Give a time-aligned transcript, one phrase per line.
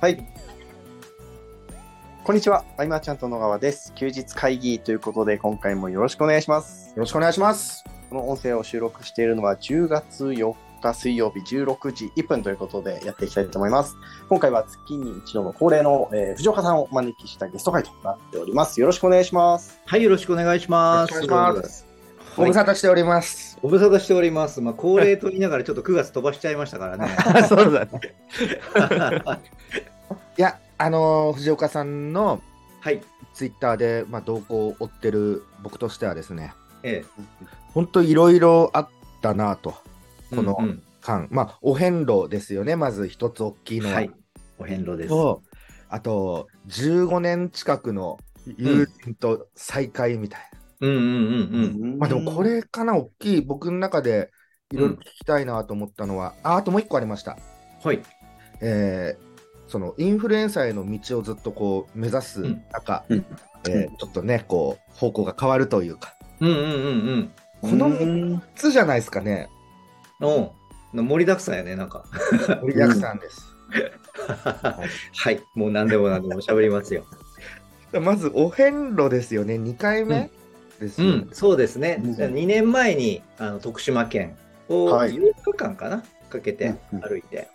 [0.00, 0.24] はい。
[2.24, 3.92] こんにちは、アイマーちゃんと野川です。
[3.94, 6.88] 休日会議ということで、今回もよろしくお願いします。
[6.96, 7.84] よろしくお願いします。
[8.08, 13.94] この音声を収録しているのは10月4日水曜日16時1分ということでやっていきたいと思います。
[14.30, 18.80] 今回は月に一度の恒例の、えー藤岡さんをお招きしたゲスト会となっております。
[18.80, 19.78] よろしくお願いします。
[19.84, 21.10] はい、よろしくお願いします。
[21.10, 21.90] よろしくお願いします
[22.36, 23.58] ご無沙汰しております。
[23.60, 24.62] ご無沙汰しております。
[24.62, 27.08] まあ、恒例と言いながらちょっと9月飛ばしちゃいましたからね。
[27.48, 27.90] そうだね。
[30.38, 32.40] いや、あのー藤岡さんの
[32.80, 33.02] はい。
[33.34, 37.04] ツイッターで、まあ、動向を追ってる僕としてはですね、え
[37.72, 38.88] 本当いろいろあっ
[39.22, 39.74] たなと、
[40.32, 40.36] え。
[40.36, 43.94] このうんうん間、まあ、お遍路ですよね、まず一つ大きいのは。
[43.94, 44.10] はい。
[44.58, 45.08] お遍路です。
[45.08, 45.42] と、
[45.88, 48.18] あと、15年近くの
[48.58, 50.40] 友人と再会みたい
[50.80, 50.88] な。
[50.88, 54.30] うんうんうんまあでもこれかな、大きい、僕の中で
[54.72, 57.38] いろいろ聞きたいなと思ったのは、ああともう一個ありました。
[57.84, 57.86] うん。
[57.86, 58.02] はい。
[58.60, 59.29] えー
[59.70, 63.24] そのインフルエンサーへの道をずっとこう目指す中、うん
[63.68, 66.60] えーちょっとね、こう方向が変わるというか、うんうんう
[67.16, 69.48] んこのう3んつじゃないですかね、
[70.20, 71.06] うん。
[71.06, 72.04] 盛りだくさんやね、なんか。
[72.62, 73.54] 盛りだくさんです。
[75.14, 75.40] はい。
[75.54, 77.04] もう何でも何でも喋りますよ。
[78.00, 80.30] まず、お遍路ですよね、2回目
[80.80, 82.00] ですよね、うん、そうですね。
[82.02, 84.36] うん2年前にあの徳島県
[84.68, 87.48] をはい8日間かな、かけてうんうん歩いて。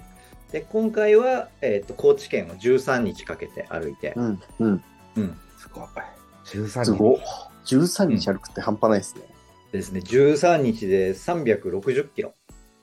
[0.52, 4.14] で、今回は、えっと高知県を13日かけて歩いて。
[4.16, 4.84] うんうん。
[5.18, 5.38] うん。
[5.58, 5.86] すごい。
[6.46, 6.86] 13人。
[6.86, 7.18] すごっ。
[7.66, 9.22] 13日歩くって半端ないですね。
[9.72, 12.34] ですね、13日で360キロ。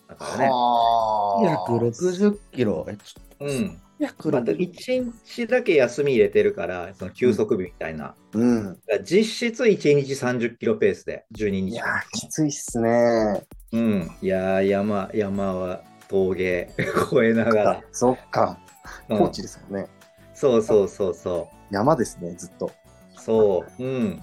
[0.08, 0.48] だからね。
[0.50, 2.86] は360キロ。
[2.88, 3.78] えちょうん。
[4.00, 8.14] 360また1日だけ休み入れてるから、その休息日みたいな。
[8.32, 8.78] うん。
[9.04, 11.84] 実質1日30キロペースで12日いや。
[11.84, 13.42] ー、きついっすね。
[13.72, 14.10] うん。
[14.20, 15.82] いやー、山、山は
[16.12, 17.82] 峠越えながら。
[17.90, 18.58] そっか。
[19.08, 19.86] うん高知ですよね。
[20.34, 22.66] そうそうそうそ山ですね、ずっと。
[22.66, 22.70] う。
[23.20, 23.82] そう。
[23.82, 24.22] うん。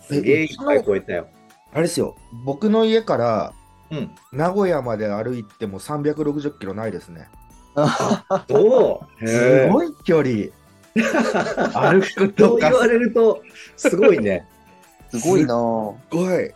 [0.00, 1.26] すげえいっぱい越えたよ。
[1.72, 2.14] あれですよ、
[2.44, 3.52] 僕の家から
[3.90, 4.10] うん。
[4.32, 7.28] 名古屋まで歩いても360キロないですね。
[8.46, 9.26] どう？
[9.26, 10.46] すごい距離。
[10.94, 13.42] 歩くとか言われると、
[13.76, 14.46] すごいね。
[15.10, 15.94] すごいなぁ。
[16.10, 16.52] すごい。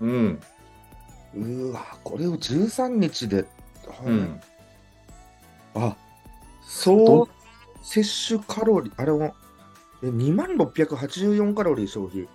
[0.00, 0.40] うん。
[1.36, 3.44] うわ、これを13日で、
[4.04, 4.40] うん。
[5.74, 5.96] あ、
[6.62, 7.28] 総
[7.82, 9.34] 摂取カロリー、あれも、
[10.02, 12.28] え2万684カロリー消費。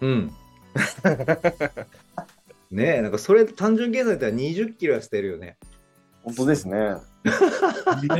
[0.00, 0.32] うん。
[2.70, 5.56] ねえ、なんかそれ単純計算だったら20キロは捨てるよね。
[6.22, 6.96] 本当ですね。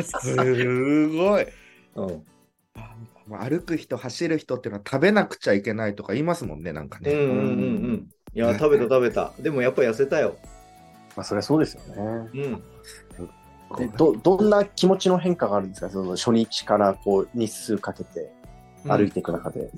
[0.05, 1.47] すごい。
[1.97, 2.25] うん。
[3.27, 7.11] まあ歩く人、走る人っていうのは食べなくちゃいけないとか言いますもんね、なんかね。
[7.13, 7.45] うんうんうんう
[7.93, 8.09] ん。
[8.35, 9.33] いや、食べた食べた。
[9.41, 10.37] でもやっぱ痩せたよ。
[11.17, 12.31] まあ、そりゃそうですよね。
[12.35, 12.63] うん。
[13.79, 15.91] でどどんな気持ちの変化があるんですか？
[15.91, 18.31] その初日からこう日数かけて
[18.85, 19.71] 歩いていく中で、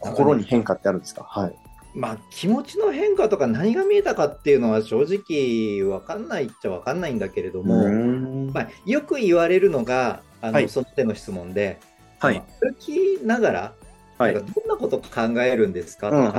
[0.00, 1.22] 心に変化ってあるんですか？
[1.22, 1.54] はい。
[1.94, 8.50] まあ気持ちの変化とか何が見えたかっていうのは正直わかんないっちゃわかんないんだけれども、ん。
[8.52, 10.68] まあ、よく言われるのがあの、はい。
[10.68, 11.78] その手の質問で、
[12.18, 12.42] はい。
[12.62, 13.74] 歩きながら、
[14.18, 14.34] はい。
[14.34, 16.10] どんなこと考えるんですか？
[16.10, 16.30] とうんうん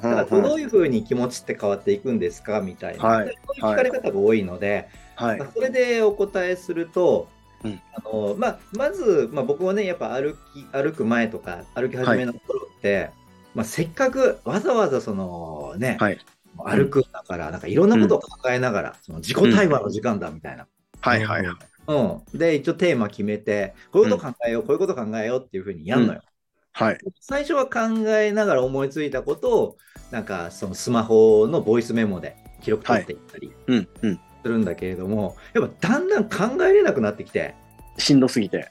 [0.00, 2.60] か、どういうふうに気持ちって変わっていくんですか？
[2.60, 3.36] みたいな、はい。
[3.62, 5.48] そういう聞かれ方が多いので、はいまあ。
[5.52, 7.28] それでお答えすると、
[7.64, 13.10] うんあのまあ、まず、まあ、僕もねやっぱ歩き歩く前とか歩き始めの頃って、
[13.54, 16.18] まあ、せっかくわざわざそのね、はい。
[16.58, 20.66] 歩くんだからなんかいろんなことを考えながら、その自己対話の時間だみたいな。
[21.00, 21.56] はいはいはい。
[21.88, 26.22] うん、で一応テーマ決めてこういうこと考えよう、こういうこと考えようっていうふうにやるのよ。
[26.72, 26.98] はい。
[27.20, 29.76] 最初は考えながら思いついたことを
[30.10, 34.20] なんかそのスマホのボイスメモで記録取っていったりうんうん。
[34.46, 37.54] するんだけれども、やっぱだんだん考えれなくなってきて
[37.98, 38.70] しんどすぎて。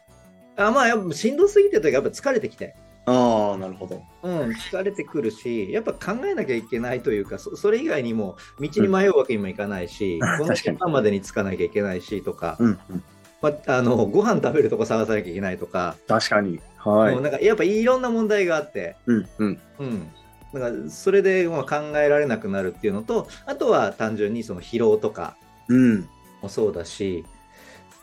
[0.55, 2.75] あまあやっぱしんどすぎてというかやっぱ疲れてきて、
[3.05, 4.01] ああ、なるほど。
[4.23, 13.03] うん、疲れてくるしやっぱ考えなきゃいけないというかそそれ以外にも道に迷うわけにもいかないし、 うんこの時間までに着かなきゃいけないしとか、うんうん。
[13.41, 16.61] まあ、あのご飯食べるとこ探さなきゃいけないとか、確かに。
[16.77, 17.13] はい。
[17.13, 18.95] もうなんかやっぱいろんな問題があって。
[19.07, 19.59] うんうん。
[19.79, 20.07] うん、
[20.53, 25.35] だからそれでまあ考えられなくなるっていうのとあとは単純にその疲労とか
[25.69, 26.09] うん。
[26.41, 27.25] もそうだし、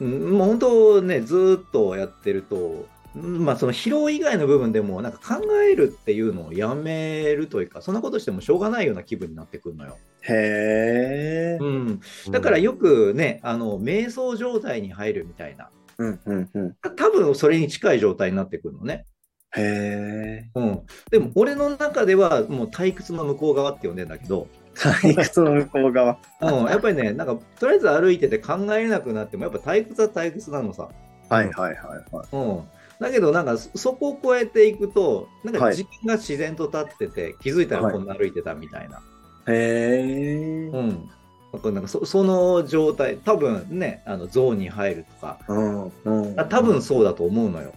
[0.00, 2.86] うん、もう本当ねずーっとやってると、
[3.16, 9.98] うんまあ、その疲労以外の部分でもなんか考えるっていうのをやめるというかそんなことしてもしょうがないような気分になってくるのよ。
[10.22, 11.58] へえ。
[11.60, 12.00] うん、
[12.30, 16.76] だからよくねあの瞑想状態に入るみたいなうんうんうん。
[16.96, 19.06] 多分それに近い状態になってくるのね。
[19.54, 20.50] へえ。
[20.54, 26.18] うん、でも俺の中ではもう退屈の向こう側って呼んでんだけど、 退屈の向こう側。
[26.40, 30.88] うん、やっぱりねなんかとりあえず歩いてて考えれなくなってもやっぱ退屈は退屈なのさ。
[31.28, 32.26] はいはいはいはい。
[32.32, 32.60] うん。
[33.00, 39.02] だけど、なんかそそこを超えていくと、なんはいか時間が自然と経ってて、気づいたらこんな歩いてたみたいな。
[39.48, 40.68] へえ。
[40.68, 41.10] うん。
[41.52, 45.84] なんかなんかそその状態、多分ね、あのゾーンに入るとか、うん。
[46.04, 46.40] うん。
[46.40, 47.72] あ多分そうだと思うのよ。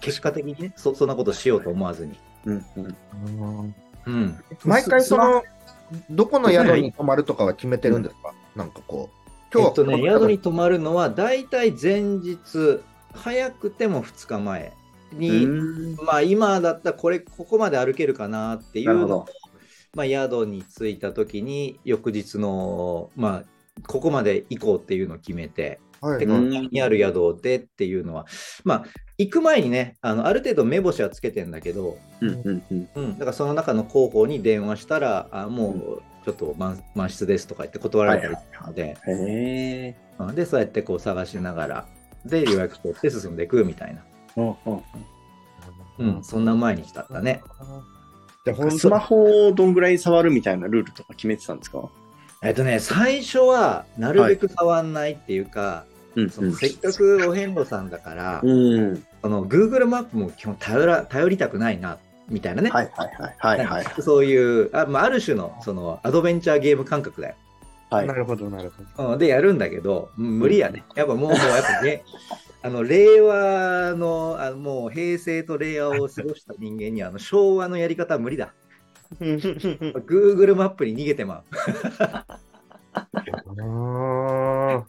[0.00, 2.18] 結果的にね、そそんなことしようと思わずに。
[2.46, 3.74] うんうん。
[4.06, 4.44] うん。
[4.64, 5.42] 毎回その、
[6.10, 9.10] どこの宿に泊まるとかは決めてるんですか、なんかこ
[9.54, 9.58] う。
[9.58, 10.38] えっとね、宿にに。
[10.38, 12.80] 泊まるのは、大体前日、
[13.12, 14.72] 早くても2日前
[15.12, 19.26] に、うんまあ今だったらこれ、ここまで歩けるかなっていうのを。
[19.94, 28.26] まあ、宿に着いた時に翌日の、まあ、ここまで行こうっていうのを決めて、はいうんでここにある宿でっていうのは、
[28.64, 28.84] まあ、
[29.22, 32.88] 行く前にねあのある程度目星はつけてんだけど、うんうんうん。
[32.94, 39.96] うん、だからその中の広報に電話したらあもうちょっと満満室ですとか言って断られたりするので、へえ。
[40.18, 41.86] うんでそうやってこう探しながら
[42.24, 44.02] で予約取って進んでいくみたいな、
[45.98, 47.42] うんそんな毎日だったね。
[48.44, 51.88] じゃあ本スマホをどんぐらい触るみたいなルールとか決めてたんですか？
[52.44, 55.84] えっとね、最初はなるべく触んないっていうか、
[56.16, 59.04] うんそのせっかくお遍路さんだから、うん。
[59.22, 61.98] その Google マップも基本頼ら頼りたくないな
[62.28, 64.02] みたいなね、はいはいはいはいはい。
[64.02, 67.34] そういうあ,、まあ、ある種のそのアドベンチャーゲーム感覚だよ。
[67.90, 68.14] はいな。
[68.14, 69.12] るほど、なるほど。
[69.12, 70.84] うんでやるんだけどうん無理やね。
[70.96, 72.04] やっぱもうもうやっぱね
[72.62, 78.52] あの令和のあのもう平成と令和を過ごした人間にはあの昭和のやり方は無理だ。
[79.20, 81.44] Google マップに逃げてまう。
[82.94, 84.84] あ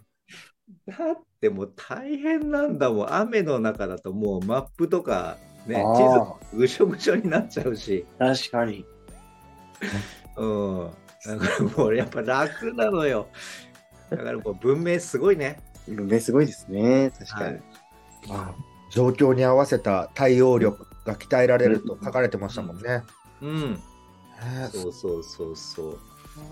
[0.85, 3.13] だってもう大変なんだもん。
[3.13, 5.37] 雨の中だともうマップとか
[5.67, 8.05] ね、あ地図ぐしょぐしょになっちゃうし。
[8.17, 8.85] 確かに。
[10.37, 10.91] うん。
[11.25, 13.27] だからもうやっぱ楽なのよ。
[14.09, 15.59] だからもう文明すごいね。
[15.87, 17.11] 運命すごいですね。
[17.17, 17.59] 確かに。
[18.29, 18.53] あ
[18.89, 23.03] 状況に合わせた対応力が鍛えられると書かれてましたもんね。
[23.41, 23.73] うん。
[23.73, 23.79] ね
[24.71, 25.99] そうそうそうそう。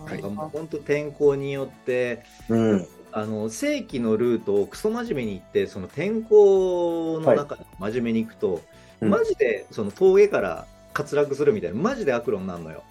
[0.05, 2.87] はいなんかもう本当天候によって、うん。
[3.13, 12.83] あの正規のルートをクソ真面目に行って、その天候の中で真面目に行くと、うんマジでその峠から滑落するみたいな、マジで悪路になるのよ。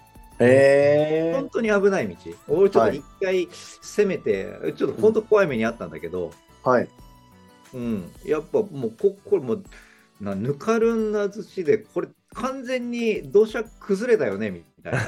[1.34, 1.50] 本。
[1.50, 2.16] 当に危ない道。
[2.48, 3.46] 俺ちょっと一回
[3.80, 6.32] 攻めて、ちょっと本当怖い目にあったんだけど、
[6.64, 6.88] はい。
[7.74, 9.64] うん、やっぱもうこ、これもう、
[10.20, 15.00] なぬかるんだ土で、これ完全に土砂崩れだよね、みたいな。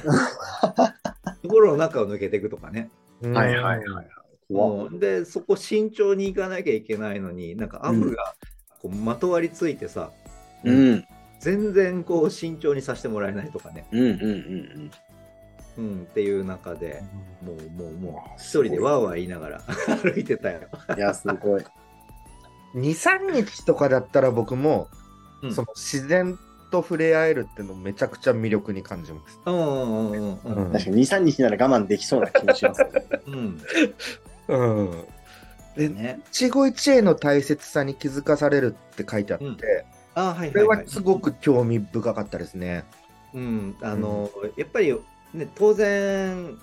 [1.43, 2.91] ところの中を抜けていくとかね。
[3.23, 4.09] うんはいはいはい。
[4.52, 8.34] うんで、そこ慎重に行かなきゃいけないのに、なんかアブが
[8.81, 10.10] こうまとわりついてさ、
[10.64, 11.04] うん。
[11.40, 14.90] 全然こう慎重にさせてもらえないとかね、うんうんうん
[15.76, 17.02] うん、っていう中で、
[17.43, 19.62] もうもうもう、一人でわーわー言いながら
[20.02, 20.69] 歩いてたよ。
[20.88, 20.99] うん。
[20.99, 21.62] いや、すごい。
[22.75, 24.88] 2、3日とかだったら僕も、
[25.43, 26.38] うんその自然
[26.70, 29.40] と触れ合えるっていうのをめちゃくちゃ魅力に感じます。
[29.44, 32.87] うんうんうんうんうん確かに2、3日なら我慢できそうな気もします。
[33.26, 33.60] うん。
[34.49, 35.05] うん。
[35.77, 36.21] で、ね。
[36.31, 39.59] 一期一会の大切さに気づかされるって書いてあって、うん
[40.15, 40.77] あはいこれはい、は。
[40.77, 42.85] はいすごく興味深かったですね。
[43.33, 44.94] うん、あの、やっぱり
[45.33, 46.59] ね、当然、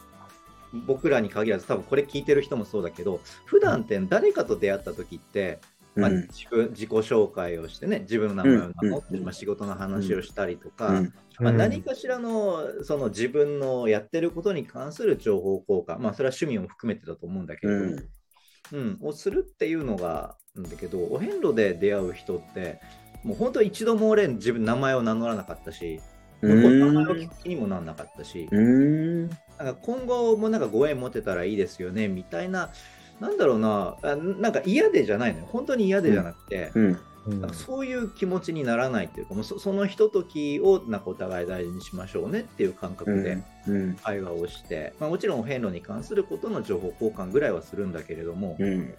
[0.85, 5.59] 僕らに限らず、多分これ聞いてる人もそうだけど、普段って誰かと出会った時って、
[5.95, 6.21] まあ、うん。
[6.27, 11.57] 自分自己紹介をしてね、自分の名前を名乗って、うんまあ、仕事の話をしたりとか、うんまあ、うん。
[11.57, 17.97] 何かしらのその自分のやってることに関する情報交換、まあ、それは趣味も含めてだと思うんだけれども、
[18.71, 18.97] うん。
[19.01, 22.79] をするっていうのがんだけど、お遍路で出会う人って、
[23.23, 25.99] もう本当一度も俺、自分名前を名乗らなかったし、
[26.41, 27.17] う名前をん。
[27.17, 29.27] 聞く気にもならなかったし、うん。
[29.27, 32.69] なんか今後もなんかご縁持てたらいいですよねみたいな、
[33.19, 36.85] なんだろうな、あなんか嫌でじゃないのよ、本当に嫌でじゃなくて、うん。
[36.85, 43.95] うんなんかそういう気持ちにならないっていうか、もうそそのひとときをなんかお互い大事にしましょうねっていう感覚でうん。
[43.95, 48.93] 会話をして、まあ、もちろんお遍路に関することの情報交換ぐらいはするんだけれども、うん。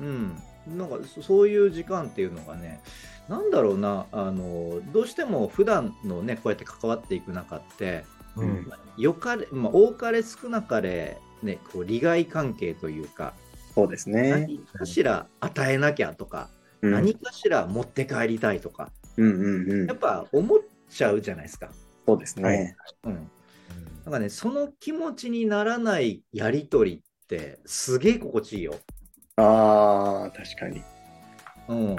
[0.00, 0.36] うん、
[0.76, 2.80] なんかそそういう時間っていうのがね、
[3.28, 8.04] なんだろうな、あのどうしても普段のね、こうやって関わっていく中って、
[8.36, 13.34] うんよかれ、まあ、多かれ少なかれ、ね、こう利害関係というか、
[13.78, 14.30] そうですね。
[14.30, 16.50] 何かしら与えなきゃとか、
[16.82, 19.96] うん何かしら持って帰りたいとか、うんうんうんやっ。
[19.96, 20.58] ぱ思っ
[20.90, 21.70] ちゃうじゃないですか。
[22.06, 22.76] そうですね。
[23.04, 23.30] うん。
[24.04, 28.74] なんかね、その気持ちにならないやりとりって、すげえ心地いいよ。
[29.36, 30.82] ああ、確かに。
[31.68, 31.96] うん。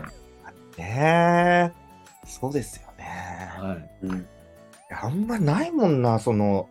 [0.77, 2.27] ねえ。
[2.27, 3.05] そうですよね。
[3.57, 4.05] はい。
[4.05, 4.27] うん。
[4.91, 6.67] あんまないもんな、その、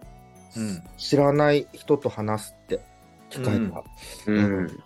[0.55, 2.81] うん知らない人と話すって
[3.31, 3.85] 機会が。
[4.27, 4.83] うん。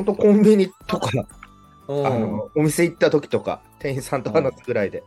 [0.00, 1.10] 本当コンビニとか、
[1.88, 5.02] うんあのお店行った時とか、店員さんと話すぐらいで。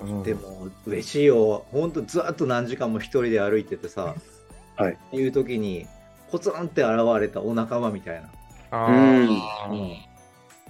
[0.00, 4.14] うんでも嬉しいよ、本当ずっと何時間も一人で歩いててさ、
[4.76, 5.86] はいいう時に、
[6.30, 8.28] ポツンって現れたお仲間みたいな。
[8.70, 9.96] あうんー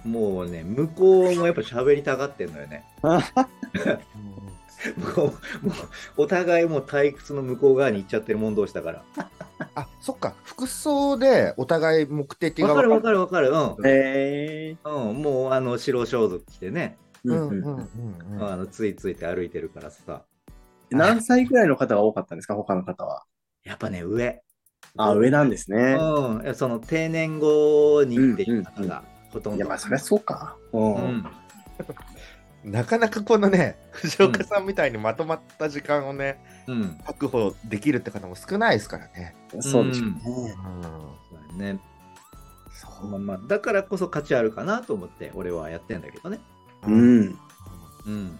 [0.05, 2.85] もうね、向こうもやっぱ喋りたがってんのよね。
[3.01, 3.09] も
[5.15, 5.33] うもう
[6.17, 9.03] お互いもう退屈の向こう側に行っちゃってるもん同士だから。
[9.79, 13.01] あ、そっか、服装でお互い目的がわかるわる。
[13.03, 13.49] かるわかる。
[13.51, 13.87] うん。
[13.87, 14.77] へえ。
[14.83, 17.89] うん、もうあの白装束着てね、ううんんうんう
[18.31, 20.23] うんんあのついついて歩いてるからさ。
[20.89, 22.55] 何歳ぐらいの方が多かったんですか？
[22.55, 23.23] 他の方は。
[23.63, 24.41] やっぱね、上。
[24.97, 25.95] あ、上なんですね。
[25.99, 29.57] うんいや、その定年後にっていう方がほとんど。
[29.57, 30.57] いや、まあ、そりゃそうか。
[30.73, 30.77] う。
[30.79, 31.25] うんん
[32.67, 36.99] なかなかこのね、藤岡さんみたいにまとまった時間をね、うん。
[37.05, 39.35] 確保できるって方も少ないですからね。
[39.61, 40.21] そうでしょうね。
[40.25, 41.79] そうだね。
[43.09, 46.39] まあまあ、だからこそ価値あるかなと思って、俺はやってんだけどね。
[46.85, 47.23] ううん。
[47.23, 47.39] いん。
[48.07, 48.39] うん。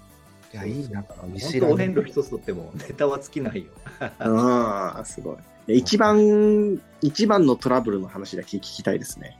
[0.51, 2.09] や、いいな、見本当お遍路ね。
[2.09, 3.71] 一つとってもネタは尽きないよ。
[4.19, 5.77] ああ、すごい。
[5.77, 9.39] 一番、一番のトラブルの話だけ聞きたいですね。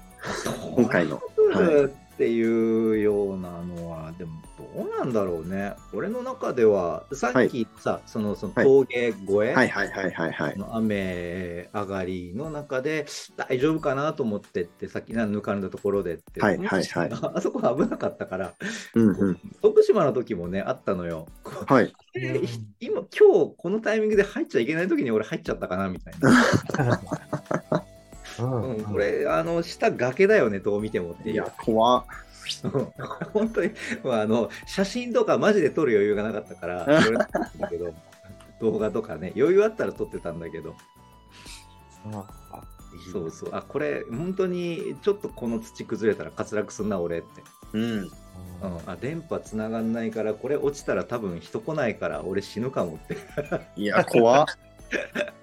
[0.76, 1.16] 今回の。
[1.16, 4.42] はいっていうようなのは、でも
[4.74, 5.74] どうなんだろうね。
[5.92, 10.58] 俺の中では、さっきさ、そのそのはい峠越え、はいはいはいはいはい。
[10.58, 13.06] の雨上がりの中で
[13.36, 18.54] 大丈夫かなと思ってってさっきな抜かれたところでって、はいはいはいあそこ危なかったから
[18.96, 19.40] うんうん。
[19.62, 21.28] 徳島の時もねあったのよ。
[21.68, 21.92] はい。
[22.16, 27.00] えー今今日このタイミングで入っちゃいけない時に俺入っちゃったかなみたいな。
[28.38, 28.76] うん。
[28.76, 31.34] うん、これあの下崖だよねどう見てもっていう。
[31.34, 32.04] いや、怖
[33.32, 36.86] 本当に、まあ、あの写真とかマジで撮る余裕がなかったから
[37.58, 37.94] だけど
[38.60, 40.74] 動画とかね余裕あったら撮ってたんだけど。
[43.12, 47.42] そうそうあこれ本当にちょっとこの土崩れたら滑落すんな俺って、
[47.72, 47.82] うん。
[48.00, 48.10] うん、
[48.86, 53.16] あ電波つながんないからこれ落ちたら多分人来ないから俺死ぬかもって。
[53.76, 54.46] いや、怖っ。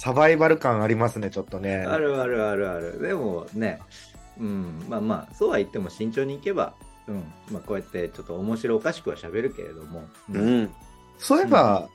[0.00, 1.84] サバイバル感ありますね、ちょっとね。
[1.86, 3.80] あるあるあるあるでもね
[4.38, 6.72] うんまあまあそうは言っても慎重にいけば
[7.06, 7.16] うん
[7.50, 10.70] まあ、こうやってちょっと面白おかしくは喋るけれども、ううんん。
[11.18, 11.88] そういえば、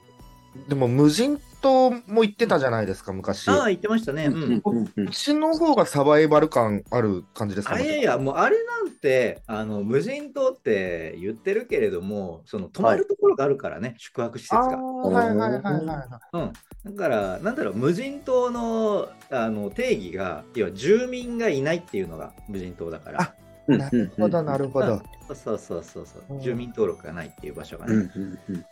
[0.67, 3.49] でも無人島も行ってたじゃないですか、昔。
[3.49, 14.77] ああ言ってましたね、うんうんうんうちの方がサバイバル感ある感じですかあいやいや、もうあれなんて、あの無人島って言ってるけれども、その泊まるところがあるからね、宿泊施設が。
[14.77, 16.53] はいはいはいはいはい。
[16.85, 23.35] うん、だから、なんだろう、無人島のあの定義が、要は住民がいないっていうのが無人島だから。
[23.67, 25.01] あなるほど、なるほど。
[25.33, 26.23] そうそうそうそう。
[26.29, 26.39] う、ん。
[26.39, 28.09] 住民登録がないっていう場所がね。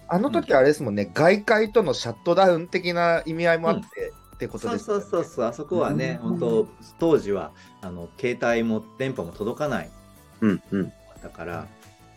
[0.07, 5.03] あの時あれですもんね、外界とのシャットダウン的な意味合いもあって、ってことそうですよね。
[5.03, 6.37] そうそうそう、あそこはね、うん。
[6.37, 6.67] 本当
[6.99, 9.89] 当時はあの携帯も電波も届かない。
[10.41, 10.93] うんうん。
[11.21, 11.67] だから、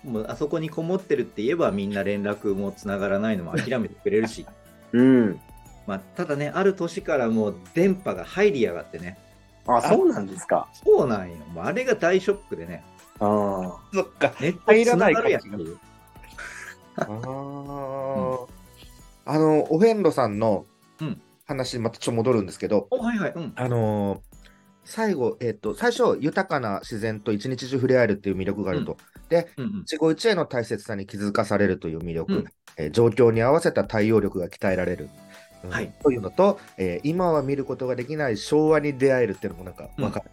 [0.05, 4.47] もうあそこにこもってるって言えばみんな連絡もつながらないのも諦めてくれるし、
[4.93, 5.41] うん。
[5.87, 9.17] まあ、ただね、ある年からもう電波が入りやがってね、
[9.67, 10.69] あ、そうなんですか。
[10.73, 12.85] そうなんよ、もうあれが大ショックでね、
[13.21, 14.33] あそっか。
[14.41, 15.79] ネット入らないつながるやんって感いう。
[16.97, 18.47] あー。
[19.29, 20.67] あの、お遍路さんの
[21.01, 21.21] うん。
[21.47, 23.53] 話、またちょっと戻るんですけど、おはいはい、うん。
[23.57, 24.21] あのー
[24.89, 28.97] 最後、えっ、と、最初、豊かな自然と一日中触れ合えるっていう魅力があると。
[29.31, 29.83] うんうん。
[29.83, 32.45] 一期一会の大切さに気づかされるという魅力、うん。
[32.77, 35.11] えー状況に合わせた対応力が鍛えられる、
[35.67, 35.93] うんはい。
[36.03, 40.31] というのと、えー今は見ることができない昭和に出会えるっていうのもなんか分かる、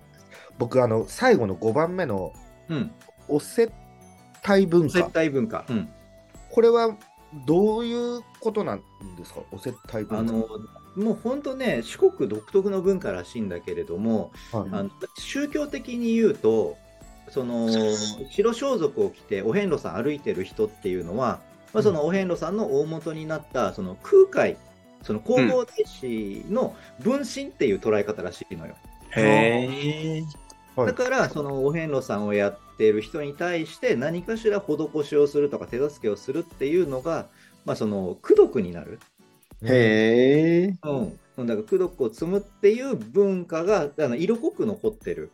[0.57, 2.33] 僕あの最後の5番目の
[2.69, 2.91] うん、
[3.27, 3.71] お接
[4.45, 4.99] 待文化。
[4.99, 5.65] 接待文化。
[5.69, 5.89] うん。
[6.51, 6.95] これは
[7.45, 8.81] どういうことなん
[9.17, 9.41] ですか？
[9.51, 10.19] お接待文化。
[10.19, 10.47] あの
[10.95, 14.69] もう本当ね、四国独特の文化らしいんだけれども、はい。
[14.71, 16.77] あの宗教的に言うと、
[17.29, 17.67] その
[18.29, 21.39] 白装束を着てお遍路さん歩いてる人っていうのは、
[21.73, 24.57] まあ、そのお遍路さんの大元になったその空海、
[25.03, 28.75] その弘法大師の分身っていう捉え方らしいのよ。
[29.15, 29.19] あ。
[29.19, 30.21] へえ。
[30.75, 37.27] はいだから、そのお遍路さんをやっている人に対して何かしら施しをするとか手助けをするっていうのが、
[37.63, 38.99] まあ、その功徳になる。
[39.61, 40.75] へえ。
[41.37, 45.29] うん、だから功徳を積むっていう文化があの色濃く残ってる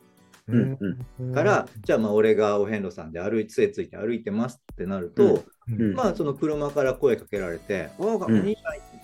[0.49, 0.77] うん
[1.19, 8.59] うんから、じゃあまあ俺がお遍路さんで歩い杖ついて歩いてますってなると、うんうんまあその車から声かけられて「おおおうん兄ち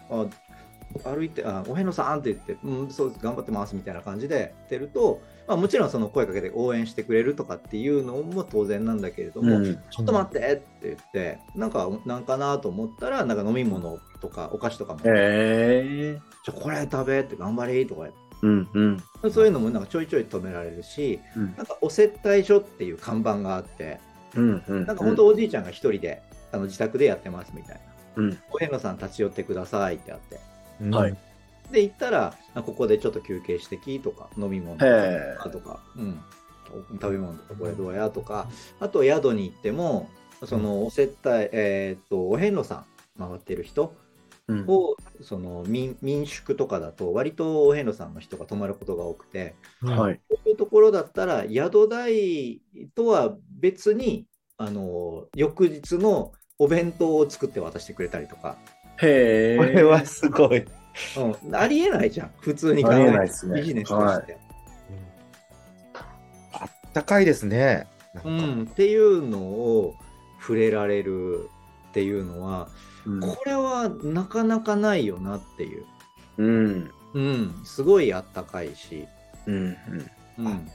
[0.10, 0.27] ゃんあ
[1.03, 16.19] 歩いてあお遍路さん」って言って「うんそう頑張ってます」みたいな感じで言ってると、まあ、もちろんその声かけて応援してくれるとかっていうのも当然なんだけれども、うんちょっと待ってって言ってなんかなんかなと思ったらなんか飲み物とかお菓子とかもへえ。
[16.45, 18.07] じゃあこれ食べって頑張れとか
[18.41, 18.69] うん
[19.23, 19.31] うん。
[19.31, 23.99] そういうのもなんかちょいちょい止められるし、うんなんかお接待所っていう看板があって、
[24.35, 24.85] うんうん。
[24.85, 26.21] なんか本当おじいちゃんが一人で、
[26.51, 27.81] あの自宅でやってますみたいな。
[28.23, 28.37] うん。
[28.51, 30.39] お遍路さん立ち寄ってくださいってあって。
[30.79, 31.17] はい。
[31.72, 36.22] で、行ったら、あここでちょっと休憩してきとか、飲み物とへかとか、うん、
[36.94, 38.48] 食べ物とかこれどうやとか、
[38.79, 40.10] あと宿に行っても、
[40.46, 42.86] そのお接待、えーっと、お遍路さ
[43.17, 43.96] ん回ってる人
[44.48, 44.65] うん。
[44.67, 50.22] を、その民民宿とかだと、割とお遍路さんの人が泊まることが多くて、はい。
[50.29, 52.62] そういうところだったら、宿代
[52.94, 54.27] とは別に、
[54.58, 58.58] あの、翌日のお弁当を作って渡してくれたりとか、
[59.01, 59.57] へえ。
[59.57, 60.65] これはすごい。
[61.17, 64.37] うん、ありえないじゃん、普通に考ありえないですねビジネスとして。
[66.53, 67.87] あったかいですね。
[68.23, 69.95] うん、っていうのを
[70.39, 71.49] 触れられる
[71.89, 72.69] っていうのは、
[73.05, 75.85] うんこれはなかなかないよなっていう。
[76.37, 76.91] うん。
[77.13, 79.07] うん、すごいあったかいし。
[79.45, 79.77] うん。
[80.39, 80.71] うん、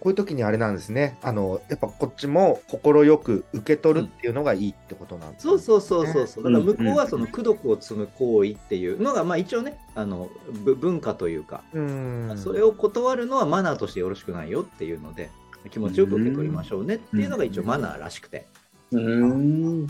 [0.00, 1.18] こういう時にあれなんですね。
[1.20, 6.44] あの、やっぱこっちも快く受け取るっていうのがいいってことなんですねそうそうそうそうそう。
[6.44, 10.30] だから向こううんはその功徳を積む行為っていうのが、まあ一応ね、あの
[10.64, 12.32] ぶ文化というか、うん。
[12.38, 15.30] それを断るのはマナーとしてよろしくないよっていうので、
[15.70, 18.46] 気持ちよく受け取りましょうねっていうのが一応マナーらしくて。
[18.92, 19.80] うん。
[19.82, 19.86] うん。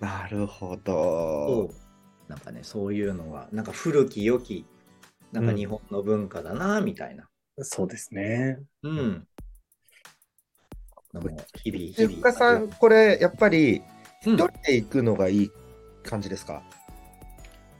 [0.00, 1.70] なるほそど。
[1.70, 1.74] う。
[2.28, 4.64] なんかね、そういうのは、なんか古き良き、
[5.32, 7.27] なんか日本の文化だな、みたいな。
[7.60, 8.58] そうですね。
[8.82, 9.26] うん。
[11.62, 12.18] 日々、日ゆ々。
[12.18, 13.82] っかさん、これ、やっぱり、
[14.26, 15.50] うん一人で行くのがいい
[16.02, 16.62] 感じですか、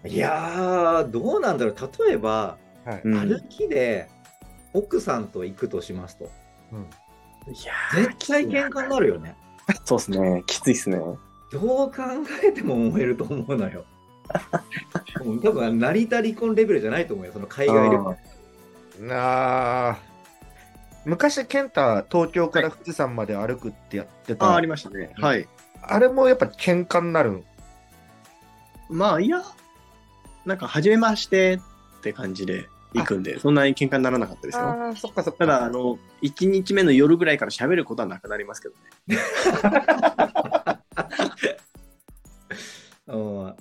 [0.05, 1.75] いやー、どうなんだろう。
[2.07, 3.01] 例えば、はい。
[3.05, 4.09] うん歩きで
[4.73, 6.31] 奥さんと行くとしますと、
[6.73, 6.85] うんい
[7.65, 9.35] や絶対喧嘩になるよね。
[9.85, 10.43] そうですね。
[10.47, 10.99] きついですね。
[11.51, 11.95] どう考
[12.45, 13.85] えても燃えると思うのよ。
[15.25, 18.17] もう多分、成田離婚レベルじゃないと思うよ、その海外旅行。
[19.01, 19.99] なあ
[21.05, 25.15] 昔、健太、東京から富士山まで歩くってやってた、あ、あありましたね。
[25.17, 25.49] はい。
[25.83, 27.45] あれもやっぱ喧嘩になるん
[28.91, 29.43] まあ、いや、
[30.45, 31.61] なんか、初めまして
[31.99, 34.67] って感じで行くんで、そんなに喧嘩にならなかったですよ。
[34.67, 35.47] ああ、そっかそっか。
[35.47, 38.75] ただ、あの、1日目の夜ぐらいから喋ることはなくなりますけど
[39.07, 39.19] ね。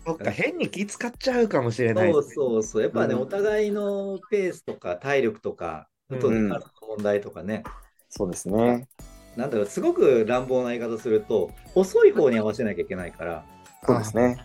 [0.06, 2.12] うんそっか、変に気使っちゃうかもしれない。
[2.14, 2.82] そうそうそう。
[2.82, 7.64] やっぱね、うんお互いのペースとか体力とか、あとうん体の問題とかね、
[8.10, 8.88] そうですね。
[9.36, 13.46] なんだろう、すごく乱暴な言い方すると、遅い方に合わせなきゃいけないから、
[13.86, 14.38] そうですね。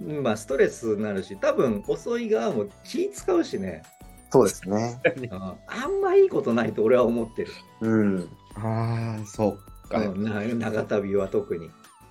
[0.00, 3.82] うんまあ、ストレスになるし、多分遅い側も気使うしね、
[4.30, 5.00] そうですね。
[5.16, 7.52] うんあんまいいことないと俺は思ってる。
[7.80, 8.28] うん。
[8.54, 9.98] ああ、そっか。
[9.98, 11.70] うんな長旅は特に。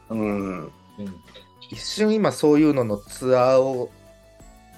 [0.10, 0.60] うん。
[0.64, 0.72] うん
[1.70, 3.92] 一瞬今そういうののツアーを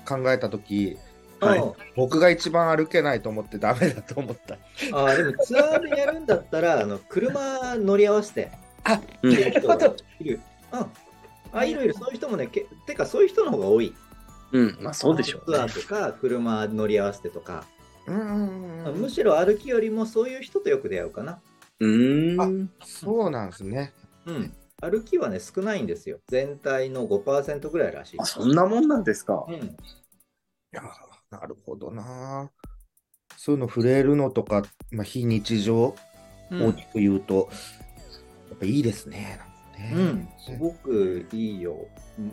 [0.07, 0.97] 考えたとき、
[1.39, 4.55] はいうん僕が一番歩けないと思ってダメだと思った。
[4.93, 8.51] あーでもツアーでやるんだったら、あの車乗り合わせて、
[8.83, 10.39] あ、うんいる。
[10.71, 10.85] うん。
[11.51, 13.93] あ、いるいる、そういう人もね、けてかそういう人の方が多い。
[14.53, 14.77] うん。
[14.81, 15.81] まあ、そうでしょう、ねツアー。
[15.81, 17.65] とか、車乗り合わせてとか、
[18.07, 21.39] うんうんうんむしろ歩きよりもそういう人とよく出会うかな。
[21.79, 22.71] うーん。
[22.83, 23.93] そうなんですね。
[24.25, 24.53] うん。
[24.89, 26.19] 歩きはね、少ないんですよ。
[26.27, 28.19] 全体の5%ぐらいらしい。
[28.19, 29.45] あ、そんなもんなんですか？
[29.47, 29.55] うん。
[29.55, 29.59] い
[30.71, 30.85] やー
[31.29, 32.51] なるほどな。
[33.37, 35.95] そういうの触れるのとか、まあ、非日常、
[36.51, 37.49] うん大きく言うと、
[38.49, 39.39] やっぱいいですね。
[39.77, 41.87] ねうん、すごくいいよ。
[42.19, 42.31] うん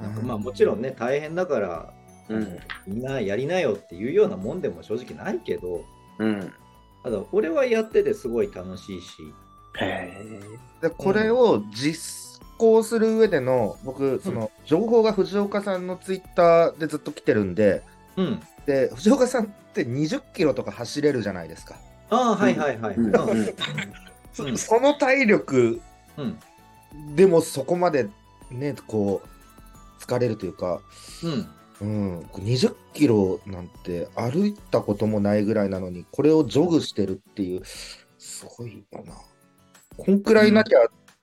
[0.00, 1.94] なんかまあもちろんね、大変だから、
[2.28, 2.58] うん。
[2.86, 5.84] みんなやりなよっていうようなもんでも正直ないけど、
[6.18, 6.52] うん。
[7.04, 9.26] ただ俺はやっててすごい楽しいし、へ
[10.80, 17.82] でこれを実行する上での、僕、その情報が藤岡さんのツイッターでずっと来てるんで、
[18.16, 18.40] うん。
[18.66, 21.76] で藤岡さんって20キロとか走れるじゃないですか。
[22.10, 22.96] ああ、はいはいはい。
[24.56, 25.80] その体力
[26.16, 26.38] うん。
[27.16, 28.08] でもそこまで
[28.50, 30.80] ね、こう、疲れるというか、
[31.22, 31.48] うん。
[31.80, 37.62] うん、20キロなんて歩いたこともないぐらいなのに、これをジョグしてるっていう、
[38.18, 39.14] すごいよな。
[39.96, 40.78] こんくらいなきゃ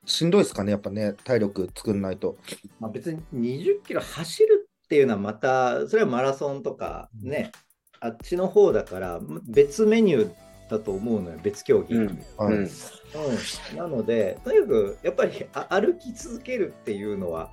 [0.06, 2.38] しんどいですかね、やっぱね、体力作んないと。
[2.80, 7.52] まあ、別に20キロ走るっていうのはまた、それはマラソンとかね、
[8.00, 10.32] あっちの方だから別メニュー
[10.70, 11.96] だと思うのよ、別競技。
[11.96, 12.08] ううんん。
[12.38, 13.78] はいうん。
[13.78, 17.52] なので、とにかくやっぱりあ歩き続けるっていうのは、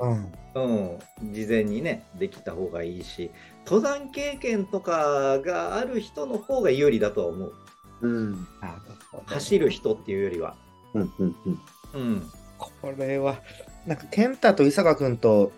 [0.00, 3.30] うんうん、事前にね、できた方がいいし、
[3.64, 7.54] 登山経験とかがある人の方が有利だとは思う。
[8.00, 8.46] うん。
[9.26, 10.54] 走る人っていうよりは。
[10.94, 11.12] うん。
[11.18, 11.36] うん。
[11.94, 12.30] うん。
[12.58, 13.40] これは、
[13.86, 15.52] なんか、健太と伊坂君と、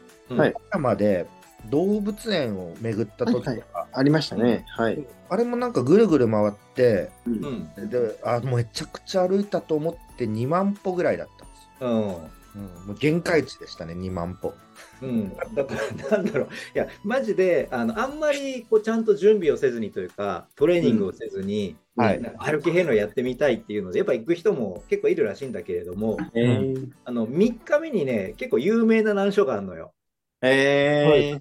[0.79, 1.27] まで、
[1.69, 4.65] 動物園を巡った時とか、はいありましたね。
[4.69, 5.05] はい。
[5.29, 7.31] あれもなんかぐるぐる回って、う。
[7.31, 7.91] うんん。
[7.91, 11.91] で、あ、もうめちゃくちゃ歩いたと思って2万歩ぐらいだったんですよ。
[11.91, 12.40] うん。
[12.57, 14.55] うん、もう限界値でしたね、2万歩。
[15.03, 29.93] うん、だから、なんだろう、いや、マジで、あの、あんまり、こう、ちゃんと準備をせずにというか、トレーニングをせずに、うんはい歩き遍路やってみたいっていうので、やっぱ行く人も結構いるらしいんだけれども、えー、あの、3日目にね、結構有名な難所があるのよ。
[30.41, 31.39] え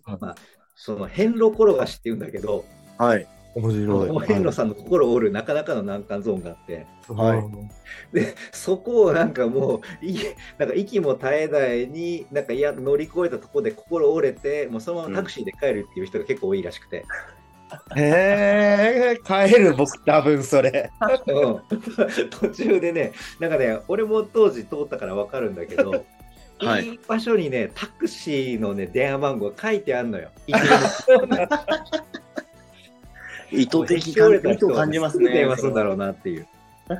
[0.75, 3.27] その、遍路転がしっていうんだけど、ー、はい。
[3.55, 4.09] 面白い。
[4.09, 7.43] お遍路さんの心を折るなかなかの難関ゾーンがあって、はい
[8.13, 10.17] で、そこをなんかもう、い
[10.57, 17.05] なんか息も絶えないに、なんかいや乗り越えたところで心折れて、もうそのままタクシーで帰るっていう人が結構多いらしくて。
[17.95, 20.91] へえ、帰る僕多分それ。
[21.27, 21.62] うん
[22.29, 26.05] 途中でね、なんかね、俺も当時通ったから分かるんだけど、
[26.62, 30.29] はいい、い場所にね、タクシーのね、電話番号が書いてあるのよ。
[33.51, 35.31] 意図的折れた人意図を感じますね。
[35.31, 36.47] 電話するんだろうなっていう。
[36.89, 36.95] な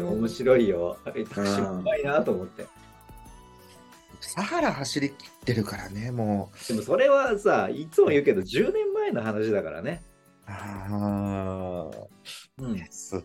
[0.00, 0.98] んか面ん白いよ。
[1.04, 2.66] タクシーうまいなと思って。
[4.20, 10.02] サハラ走り切ってるからね、もでもそれはさ、いつも言うけど、10年前の話だからね。
[10.48, 10.50] う。
[10.50, 11.90] あ
[12.58, 13.24] うんあ、すごい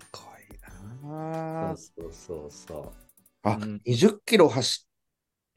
[1.01, 1.77] そなう。
[1.77, 2.91] そうそうそう。
[3.43, 4.87] あ、うん20キロ走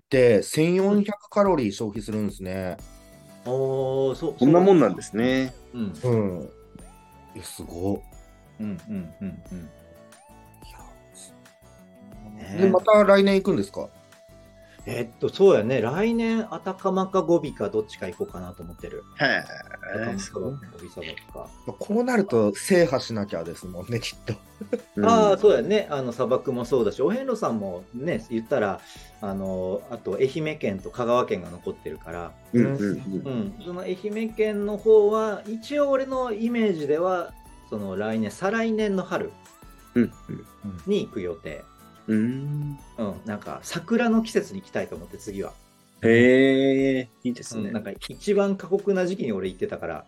[0.04, 2.76] って1400カロリー消費するんですね。
[3.46, 5.54] おーそうこんなもんなんですね。
[5.72, 6.50] うんうん。
[7.34, 8.02] いや、すご
[8.60, 9.58] うんうんうんうん。
[10.64, 10.68] い。
[10.68, 13.88] いやねで、また来年行くんですか？
[14.86, 19.02] えっと、そうやね、来年、あたかまかゴビかどっちか行こうかなと思ってる。
[19.20, 19.44] へえ。
[19.98, 21.50] まかゴビサバか。
[21.66, 24.34] まあこうなると制覇しなきゃですもんね、きっと。
[25.04, 28.80] ああ、そうやね、あの砂漠もそうだし、お遍路さんもね、言ったら、
[29.20, 37.32] あのあと愛媛県と香川県が残ってるから、うんうんうんうん、その愛媛県の方は、一応俺のイメージでは、
[37.70, 39.32] その来年、再来年の春
[39.94, 40.12] うん
[40.86, 41.48] に行く予定。
[41.50, 41.64] うん。
[41.64, 41.75] うん、
[43.26, 45.52] なんか桜の季節に行きたいと思って、次は。
[46.02, 47.80] へえ、いいですねうん、な。
[47.80, 50.04] んか一番過酷な時期に俺行ってたから、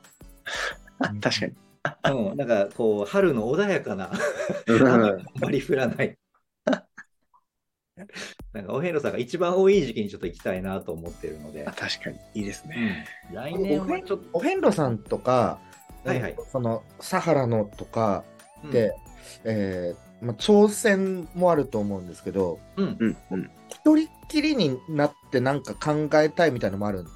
[1.20, 1.54] 確かに。
[2.30, 6.18] うん、なんかこう、春の穏やかな、あんまり降らない。
[8.52, 12.18] なんかお遍路さんが一番多い時期にちょっと行きたいなと思ってるので、確かに。
[12.34, 13.06] いいですうね。
[13.30, 15.58] ん、来年はちょっと、お遍路さんとか、
[16.04, 18.24] はいはいえーそのサハラのとか
[18.64, 18.94] うんで、
[19.44, 23.50] えーまあ、挑戦もあると思うんですけど、うん、うんうん。
[23.68, 27.11] 一人っきりになってなんか考えたいみたいなのもあるんで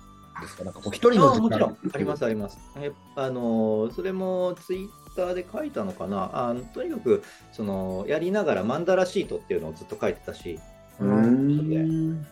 [0.46, 0.64] すか？
[0.64, 1.40] なんかこう一人の時間。
[1.40, 1.76] あもちろん。
[1.92, 2.58] ありますあります。
[2.76, 6.30] えあのーそれもツイッターで書いたのかな？
[6.48, 10.60] あのとにかくそのやりながらマンダラシートっていうのをずっと書いてたし、
[11.00, 12.10] ううん。
[12.12, 12.26] ん。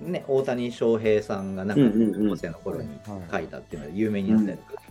[0.00, 1.84] ね、大谷翔平さんがなんか
[2.14, 4.82] 高校生の頃にはい書いたっていうので有名になったりとか。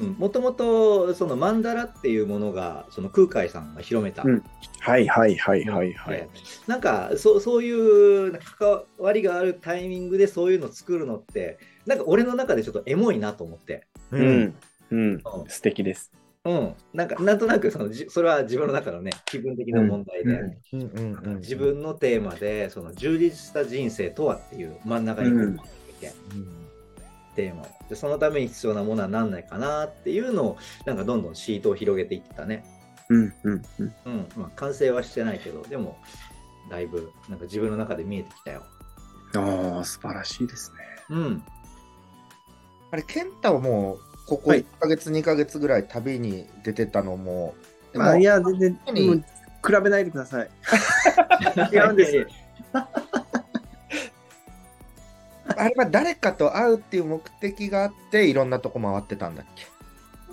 [0.00, 4.42] もともとそのマンダラっていうものがその空海さんが広めた、うん。
[4.80, 6.16] はいはいはいはいはい。
[6.16, 6.28] で。
[6.66, 14.24] なんかそうそういう関わりがあるタイミングでそういうの作るのってなんか俺の中でちょっとエモいなと思って、ううん。
[14.24, 14.54] ん。
[14.90, 15.10] うん。
[15.12, 15.22] うん。
[15.48, 16.12] 素敵です。
[16.44, 20.80] うん、なんかなんとなくそのじそれは自分の中のね気分的な問題で、うん。
[20.80, 26.63] うんうんうん自分のテーマでその充実した人生とはっていう真ん中にこううん
[27.34, 27.62] テーマ。
[27.62, 32.64] をでそのために必要なものは何ないかなっていうのをなんかどんどんシートを広げていってたね、
[33.08, 33.94] うんうんうん。
[34.06, 35.98] うんまあ、完成はしてないけどでも
[36.70, 38.62] だいぶなんか自分の中で見えてきたよ。
[39.36, 40.76] ああ、素晴らしいですね。
[41.10, 41.42] うん。
[42.90, 44.60] あれ、健太はもう、ここはい。
[44.60, 47.54] 1ヶ月、2ヶ月ぐらい旅に出てたのも、
[47.94, 50.50] まあ、いや、全然、比べないでください。
[51.72, 52.26] 違うんです
[55.56, 59.66] あれは誰かと会うっていう目的があって、いろんなとこ回ってたんだっけ？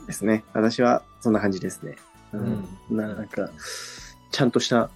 [0.07, 0.43] ですね。
[0.53, 1.95] 私はそんな感じですね。
[2.33, 2.97] ううんん。
[2.97, 3.51] なんか、
[4.31, 4.89] ちゃんとした、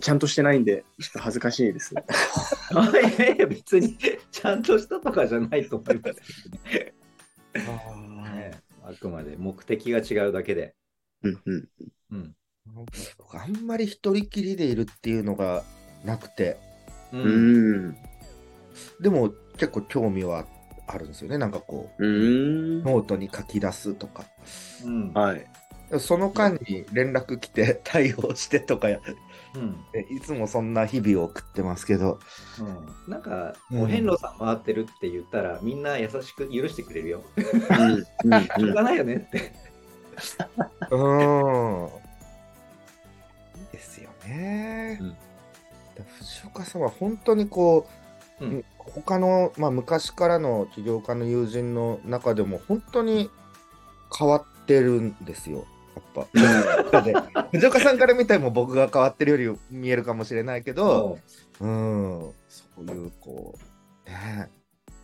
[0.00, 1.94] ちゃんとしてないんで、ちょっと恥ずかしいです。
[2.74, 3.96] あいやいや別に
[4.30, 7.64] ちゃんとしたとかじゃないと思いますけど
[8.24, 10.74] ねあくまで目的が違うだけで、
[11.22, 11.68] うんうん。
[12.10, 12.34] うん
[13.16, 15.62] 僕あんまり一人きりでいるっていうのが
[16.04, 16.58] なくて、
[17.12, 17.96] ううんん。
[19.00, 20.46] でも結構興味は
[20.86, 21.38] あるんですよね。
[21.38, 22.82] なんかこう、うん。
[22.82, 24.24] ノートに書き出すとか。
[24.84, 25.46] うんはい。
[25.98, 29.00] その間に連絡来て 対応してとかや、
[29.54, 29.76] うん
[30.10, 32.18] いつもそんな日々を送ってますけど、
[32.58, 37.22] うん、なんか、うんお遍路さん回ってるって言ったら、みんな優しく許してくれるよ。
[37.38, 39.52] しょうがないよねって。
[40.90, 41.88] うーん。
[43.56, 44.98] いいですよね。
[45.00, 45.16] うん
[45.96, 48.05] だ藤岡さんは本当にこう、
[48.40, 53.30] うん他の、まあ、昔からの起業家の友人の中でも本当に
[54.16, 55.66] 変わってるんですよ。
[56.14, 56.26] やっ
[56.92, 57.02] ぱ。
[57.02, 57.14] で
[57.50, 61.18] 藤岡さんから見ても僕が変わってるより見えるかもしれないけど、
[61.60, 63.54] うん、そういうこ
[64.06, 64.50] う、ね、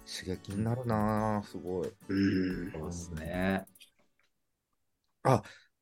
[0.06, 1.92] 刺激になるなぁすごい。
[2.08, 3.64] うんそうですね。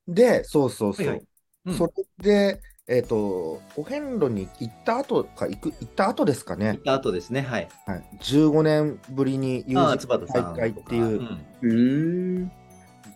[0.06, 1.06] で、そうそうそう。
[1.06, 1.26] はいはい
[1.66, 2.60] うんそれで、
[2.90, 6.82] えっ、と、お遍路に行った後か、行く、行った後ですかね行っ。
[6.82, 7.68] た後ですね、はい。
[7.86, 10.56] はい、15年ぶりに友ああ、人つばたさんとか。
[10.56, 11.72] 大会っていう、んう
[12.44, 12.52] ん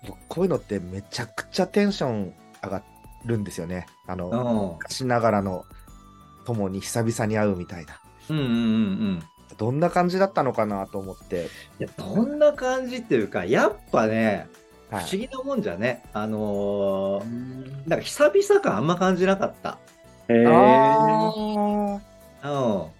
[0.07, 2.83] 僕こういうのってめちゃくちゃテンション上が
[3.25, 3.87] るんですよね。
[4.07, 5.65] あの、うん昔ながらの
[6.45, 7.99] 友に久々に会うみたいな。
[8.31, 9.23] うんうんうんうん。
[9.57, 11.49] どんな感じだったのかなと思って。
[11.81, 14.49] いや、どんな感じっていうか、やっぱね、
[15.03, 19.79] い思議なもんじゃね、あのーなんか久々感あんま感じなかった。
[20.29, 20.97] へえ
[22.43, 22.95] あうん。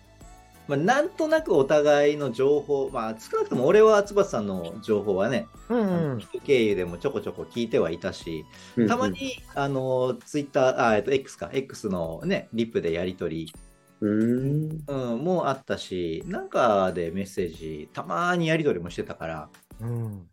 [0.67, 6.21] まあ、なんとなくお互いの情報、まあ、少なくとも俺はつばさんの情報はね、ーうあんうん。
[6.45, 8.45] 経由でもちょこちょこ聞いてはいたし、
[8.89, 13.53] たまに、あの、ツイッター、あ、えっと、X か、X のね、リップでやり取り、
[14.01, 19.49] うんうん、もあったし、なんかでメッセージ、たまにやり取りもしてたから、
[19.81, 20.29] うん。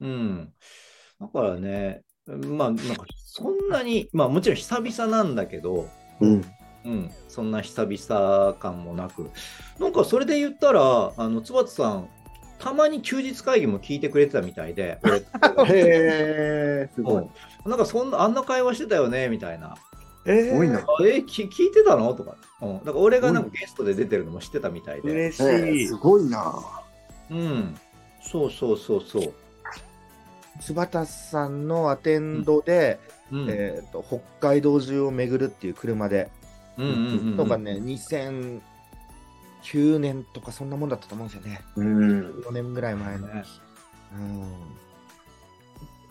[0.00, 0.52] うん。
[1.20, 5.88] だからね、まあ、なんか、そんなに、まあ、もちろん久々なんだけど、
[6.20, 6.44] うん
[6.84, 9.30] うん、そんな久々感もなく、
[9.78, 12.08] なんかそれで言ったら、あの、つばつさん、
[12.58, 15.22] たまに休日会議も聞いてくれてたみたいで、俺 へ
[15.74, 17.30] えすごいうん
[17.70, 19.74] なんかそんな、あんな会話してたよね、みたいな。
[20.26, 22.14] えすごいなあえき聞いてたの？
[22.14, 22.36] とか。
[22.62, 22.78] うん。
[22.78, 25.10] だから俺がなんかゲストで出てるのも知ってたみたいで。
[25.10, 25.94] 嬉しいす。
[25.96, 26.54] ごいな
[27.30, 27.76] うん。
[28.22, 29.34] そうそうそうそう。
[30.60, 33.00] 津畑さんのアテンドで、
[33.32, 33.46] うん。
[33.48, 36.30] えー、と北海道中を巡るっていう車で、
[36.76, 38.60] うんうんうんうんとかね、2009
[39.98, 41.60] 年とかそんなもんだったと思うんですよね。
[41.76, 43.26] うん4年ぐらい前の。
[43.28, 43.44] ね
[44.16, 44.42] うん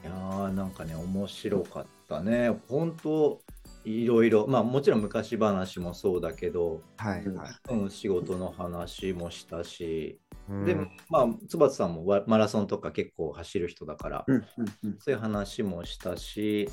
[0.04, 2.52] いやーなんかね、面白かったね。
[2.68, 3.40] 本当
[3.86, 7.50] いろいろ、まあもちろん昔話もそうだけど、はい、うんはい。
[7.70, 10.20] うん、仕事の話もしたし、
[10.50, 10.66] うん。
[10.66, 10.76] で、
[11.10, 16.70] まあ、つばつさんもわマラソンとか結構走る人だから、うんうんそういう話もしたし、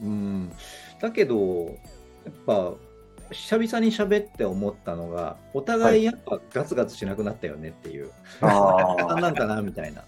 [0.00, 0.52] うん、
[1.00, 2.74] だけど、やっぱ、
[3.30, 10.04] 久々に喋って思ったのが、お互いやっぱガツガツしなくなったよねっていう、ああ なんかなみたいな。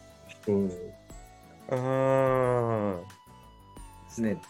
[0.49, 0.67] うん。
[0.67, 3.03] うーん。
[4.19, 4.41] ね、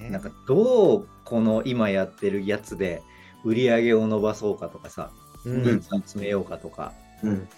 [0.00, 0.10] ね。
[0.10, 3.02] なんかどうこの今やってるやつで
[3.42, 5.10] 売り上げを伸ばそうかとかさ、
[5.44, 5.80] うん。
[5.80, 6.92] 人数集めようかとか、
[7.24, 7.48] うん。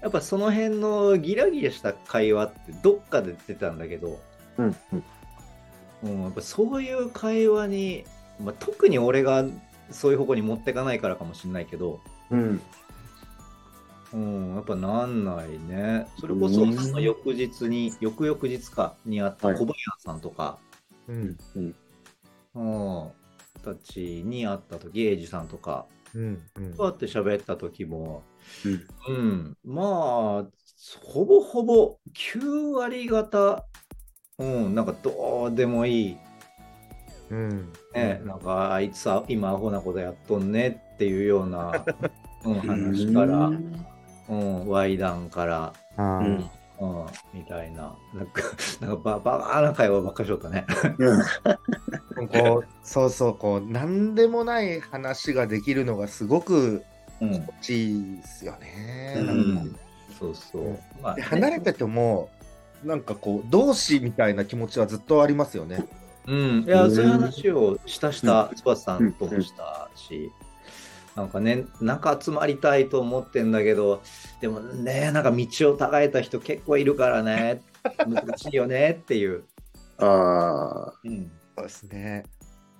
[0.00, 4.18] やっぱその辺のギラギラした会話ってどっかで出てたんだけど、
[4.58, 4.76] うん
[6.02, 8.04] うん、やっぱそういう会話に、
[8.40, 9.44] まあ、特に俺が
[9.92, 12.00] そういう方向に持ってかないからかもしれないけど、
[12.32, 12.60] うん。
[14.14, 16.08] うん、やっぱなんないね。
[16.18, 16.76] それこそうん。
[16.76, 19.56] その翌日に、翌々日かにあったはい。
[19.56, 20.58] 小林さんとか、
[21.06, 21.38] うん。
[21.54, 21.74] うん、
[23.62, 26.74] たちに会った時、エイジさんとか、うんうん。
[26.74, 28.22] こうやって喋った時も、
[29.08, 29.14] うん。
[29.14, 30.44] うん、まあ、
[31.00, 33.64] ほぼほぼ9割方、
[34.38, 36.16] うん、なんかどうでもいい、
[37.30, 37.72] うん。
[37.94, 41.84] ね、なんかあいつは今アホなことやっとんねっていうような、
[42.44, 43.50] うん、話から、
[44.28, 48.42] うん、ワイダンから、うんうん、みたいな、なんか、
[48.80, 50.66] なんかババカな会話ばっかりしとったね。
[52.28, 56.84] こうそうそうこう何でもない話ができるのがすごく
[57.22, 59.14] うん、心地いいですよね。
[59.16, 59.76] うん。
[60.18, 60.62] そうそう。
[60.62, 60.78] うん。
[61.00, 62.28] まあねで離れてても
[62.84, 65.86] なんかこう同志みたいな気持ちはずっとありますよね。
[66.26, 66.94] うん、いや、うん。
[66.94, 70.30] そういう話をしたした、つばさんともしたし、
[71.16, 74.02] なんかね、なんか集まりたいと思ってんだけど、
[74.40, 77.62] でもね、なんか道をたがえた人結構いるからね、
[78.06, 79.44] 難しいよねっていう、
[79.98, 82.24] ああうん、そうですね。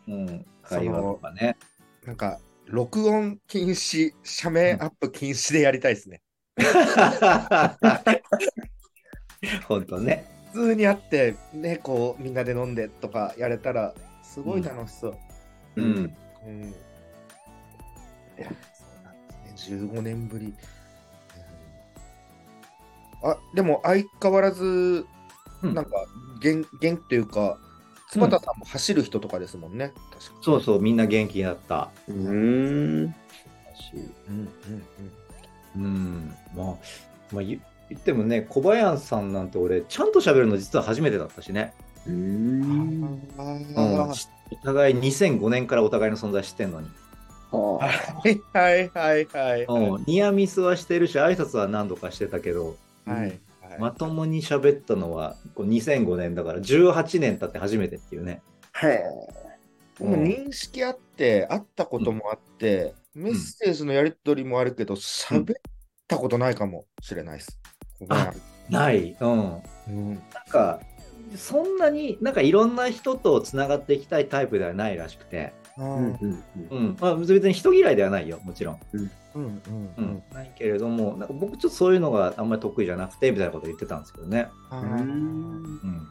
[0.08, 1.56] うん、会話とかね。
[2.04, 6.22] なんか録音禁止、社名アップ禁止でやりたいですね。
[9.68, 10.24] 本当ね。
[10.52, 15.16] 普通に会ってねこうみんなで飲んでとかやれたらすごい楽しそう。
[15.76, 16.16] ううんん。
[16.46, 16.62] うん。
[16.62, 16.74] い
[18.38, 19.78] やそうなんですね。
[19.78, 20.46] 15年ぶり。
[20.46, 20.54] うん
[23.22, 25.06] あでも相変わらず
[25.62, 25.92] うんなんか
[26.42, 27.56] 元元気というか、
[28.12, 29.90] 津畑さんも走る人とかですもんね。
[30.10, 32.26] 確かそうそう、みんな元気だったうん。
[32.26, 32.30] う
[33.06, 33.14] ん。
[33.74, 33.94] し、
[34.28, 34.48] うん
[35.74, 36.66] うんうん、まあ、
[37.32, 41.72] まあ、言言ってもね、小林さんなんて俺、ちゃんと喋るの実は初めてだったしね。
[42.06, 42.10] う。
[42.10, 43.02] うんん。
[43.02, 46.88] うんあーお互い2005年からお互いの存在知ってんのに。
[47.50, 47.88] は
[48.26, 49.64] いはいはいはい。
[49.64, 53.40] うん、ニアミスはしてるし、挨拶は何度かしてたけど、はい
[53.72, 58.42] はいまともに喋ったのはこう2005年だから18年経って初めてっていうね。
[58.82, 59.02] へえ。
[59.98, 65.54] でも認識あって、会ったこともあって、メッセージのやり取りもあるけど、喋っ
[66.08, 67.60] たことないかもしれないです。
[68.00, 68.34] ごめんあ
[68.70, 69.16] ない。
[69.20, 69.62] うん。
[69.88, 70.80] うんなんか、
[71.36, 78.80] そんなになんかいろんな人とつながっていきたいタイプではないらしくて、うんうんうんうんまあ、別に人嫌いではないよ、もちろん。
[78.92, 79.10] うんうんううんん。
[79.38, 84.48] ないけれども、なんか僕ちょっとそういうのがあんまり得意じゃなくてみたいなこと言ってたんですけどね。
[84.70, 84.78] うん。
[84.78, 86.08] うん。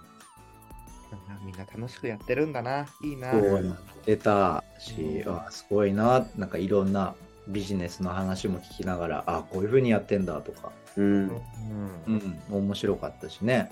[1.46, 2.88] みんな楽しくやってるんだな。
[3.04, 3.32] いいな。
[3.32, 7.16] そうやってたし、うんあすごいな、なんかいろんな
[7.48, 11.06] ビジネスの話も聞きながら、あこういうふうにやってんだとか、うん。
[11.06, 13.72] うんうん、面白かったしね。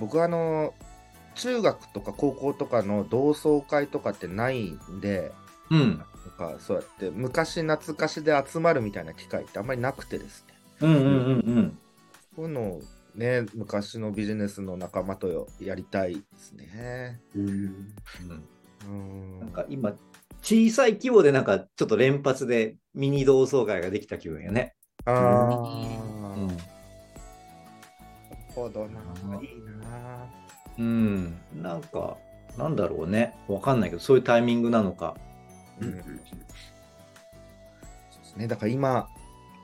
[0.00, 0.74] 僕あの
[1.34, 5.32] 中学とか高校とかの同窓会とかってないんで
[5.70, 6.02] うん。
[6.38, 11.78] かそうやって昔懐かしで集まるみたいな機会ってあんまりなくてですねうんうんうんうん。
[12.36, 12.82] こういうのを
[13.14, 17.48] ね昔のビジネスの仲間とやりたいですねうん。
[17.48, 17.78] うん
[18.86, 19.92] うんなんか今、
[20.40, 24.74] 小さい規模でなんかちょっと連発でミニ同窓会ができた気分やね。
[25.04, 26.62] あーうんなる
[28.54, 29.00] ほどな。
[29.40, 29.48] いい
[29.82, 30.26] な。
[30.78, 32.16] うん、なんか、
[32.56, 33.36] なんだろうね。
[33.48, 35.16] わかんないけど、そういうタイミングなのか。
[35.80, 36.02] うんそう
[38.20, 38.46] ですね。
[38.48, 39.08] だから今、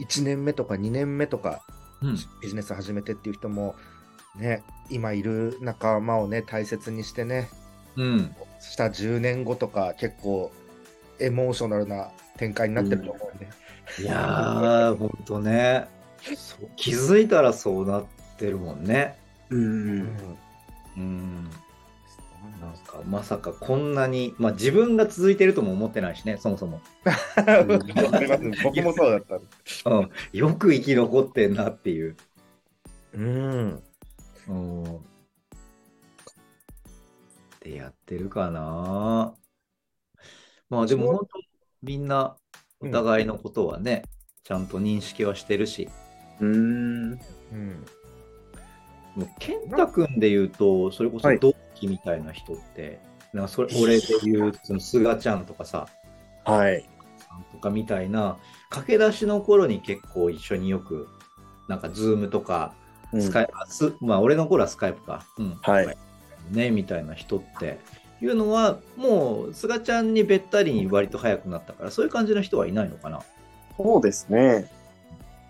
[0.00, 1.62] 1年目とか2年目とか、
[2.02, 2.16] うん。
[2.42, 3.76] ビジネス始めてっていう人も、
[4.36, 7.48] ね、今いる仲間をね、大切にしてね、
[7.96, 8.34] うん。
[8.60, 10.52] した10年後とか、結構、
[11.20, 13.48] エモーショナルな展開になってると思うんで。
[14.00, 15.86] いやー、ほんとね。
[16.36, 18.04] そう気づいたらそうなっ
[18.38, 19.16] てるもんね。
[19.50, 20.08] うん。
[20.96, 21.50] うん。
[22.60, 26.80] なんか、まさかこんなに、まあ自分が続いてるとも思ってないしね、そもそも。
[28.64, 29.20] 僕もそうだっ
[29.82, 30.10] たうん。
[30.32, 32.16] よく生き残ってんなっていう。
[33.14, 33.82] うん。
[34.48, 34.84] うん。
[37.60, 39.34] でやってるかな。
[40.68, 41.26] まあでも本当
[41.82, 42.36] みんな
[42.80, 44.02] お互いのことはね、
[44.42, 45.88] ちゃんと認識はしてるし、
[46.40, 47.12] うん。
[47.12, 47.84] うん。
[49.16, 53.00] もう健太君で言うと、それこそはい同期みたいな人って、
[53.32, 55.88] なんかそれ俺で言う、その菅ちゃんとかさ、
[56.44, 56.88] はい。
[57.52, 58.38] とかみたいな、
[58.70, 61.08] 駆け出しの頃に結構一緒によく、
[61.68, 62.74] なんかズームとか、
[63.18, 65.24] スカイプ、あすまあ俺の頃はスカイプか。
[65.38, 65.58] うん。
[65.62, 65.96] はい。
[66.50, 67.78] ね、みたいな人って
[68.20, 73.22] いうのは、もう、菅ちゃんにべったりに割と早くなったから、そういう感じの人はいないのかな。
[73.76, 74.70] そうですね。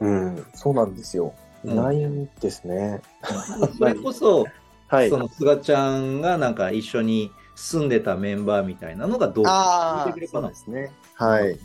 [0.00, 0.46] うん。
[0.54, 1.34] そうなんですよ。
[1.64, 3.00] うんないんですね。
[3.78, 4.46] それこそ、
[4.94, 5.18] はいそ。
[5.18, 10.92] の菅ちゃんがなんか一緒に住んでたメンバーみたいなのがどうああ聞いてくれ、かなそうですね。
[11.14, 11.59] はい。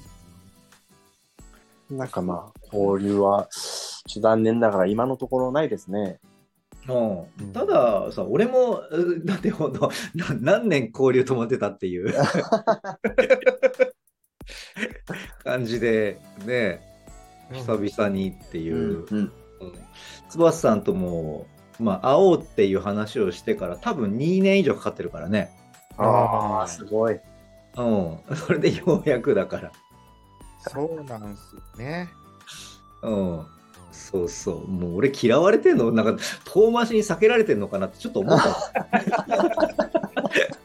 [1.91, 3.47] なんかまあ、交流は、
[4.21, 6.19] 残念ながら今のところないですね。
[6.87, 12.13] うん、たださ、俺も、う だってほんと、な何年交流止まってたっていう
[15.43, 16.81] 感じで、ね、
[17.51, 19.05] 久々にっていう。
[19.09, 19.17] うん。
[19.17, 19.31] うん
[20.29, 21.47] 翼さんとも、
[21.79, 25.49] まあ、会おうっていう話をしてから、多分2年以上かかってるからね。
[25.97, 27.19] ああ、すごい。
[27.77, 28.19] うん。
[28.35, 29.71] それでようやくだから。
[30.59, 32.09] そうなんですよね。
[33.01, 33.45] うん。
[33.91, 34.67] そうそう。
[34.67, 35.91] もう俺嫌われてんの？
[35.91, 38.73] なんか遠回しに避けられてんのかなってちょっと思った。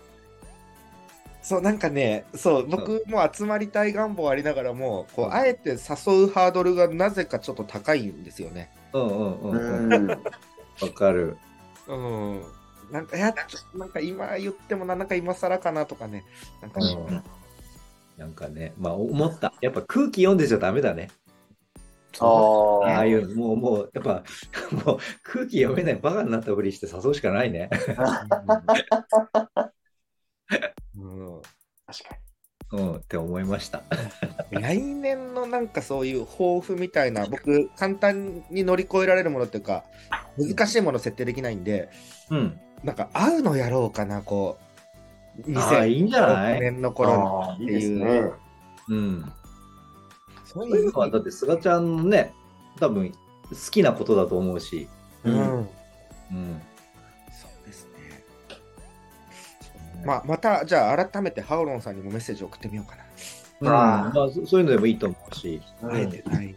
[1.43, 5.79] そう、なんかね、そう、僕も集まりたい願望ありながらも、こう、あえて誘う
[6.31, 8.71] ハードルがなぜかちょっと高いんですよね。
[8.95, 10.09] うんうんううんうん。
[10.81, 10.93] わん。
[10.93, 11.37] かる。
[11.87, 12.43] うん。
[12.91, 16.25] なんか、いや、ちょっとなんか今言ってもな、なんか今更かなとかね。
[16.61, 17.23] なんか、うん
[18.17, 19.53] なんかね、まあ思った。
[19.61, 21.11] やっぱ空気読んでちゃダメだね。
[22.21, 22.87] ああ。
[22.87, 24.23] ああいうの、もう、もう、やっぱ、
[24.87, 27.71] もう空気読めないバカになったふりして誘うしかないね。
[30.97, 31.01] う
[31.39, 31.43] ん
[31.87, 32.24] 確か
[32.73, 33.83] うん、って思いました。
[34.51, 39.85] 来年のなんかそういう抱負みたいな、僕、簡単に乗り越えられるものっていうか、
[40.39, 41.91] 難しいもの設定できないんで、
[42.31, 42.59] うん。
[42.83, 44.59] なんか会うのやろうかな、こ
[45.47, 45.59] う。
[45.59, 46.95] ああ、いいんじゃない？2006年のに。
[46.95, 48.31] 頃にああ、いいですね。
[48.89, 49.33] うん。
[50.45, 52.33] そうそういうのは、だって、菅ちゃんのね、
[52.79, 53.17] 多分好
[53.71, 54.89] きなことだと思うし。
[55.25, 55.69] うん。
[56.33, 56.63] うん。
[60.05, 63.05] まあ、また、じゃあ、改めてハオロンさんにもメッセージ送ってみようかな。
[63.61, 66.55] うん、あまあ、そそういうのでもいいと思うし、あえてない。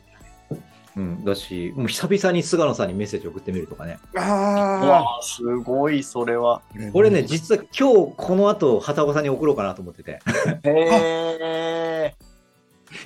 [0.95, 3.99] うん、だし、もう久々に菅野さんにメッセージ送ってみるとかね。
[4.15, 6.55] うあわあ、すごい、それは。
[6.55, 6.61] あ。
[6.93, 10.19] 俺ね、実は今日この後、旗岡さんに送ろうかなと思ってて。
[10.63, 12.15] へえ。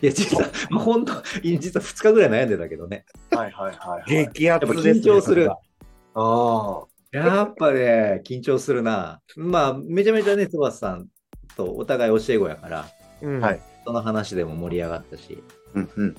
[0.02, 3.04] いや、実は、まあ、本当、実は2日ぐらい悩んでたけどね。
[3.30, 4.26] はいはいはい、はい。
[4.32, 5.52] 激アツです、緊張する。
[5.52, 5.58] あ
[6.16, 6.91] あ。
[7.12, 9.20] やっぱね、緊張するな。
[9.36, 11.08] まあ、めちゃめちゃね、翼さん
[11.58, 12.88] とお互い教え子やから、
[13.22, 15.44] うんはいその話でも盛り上がったし。
[15.74, 16.16] うんうん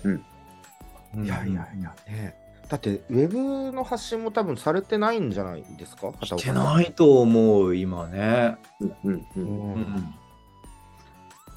[1.15, 1.25] うん。
[1.25, 2.35] いやいやいや、ね。
[2.69, 6.13] だって、ウェブの発信も多分されてないんじゃないですか？
[6.25, 8.57] してないと思う、今ね。
[8.81, 9.27] うんうんう。
[9.37, 9.75] うんん。
[9.75, 10.15] うん。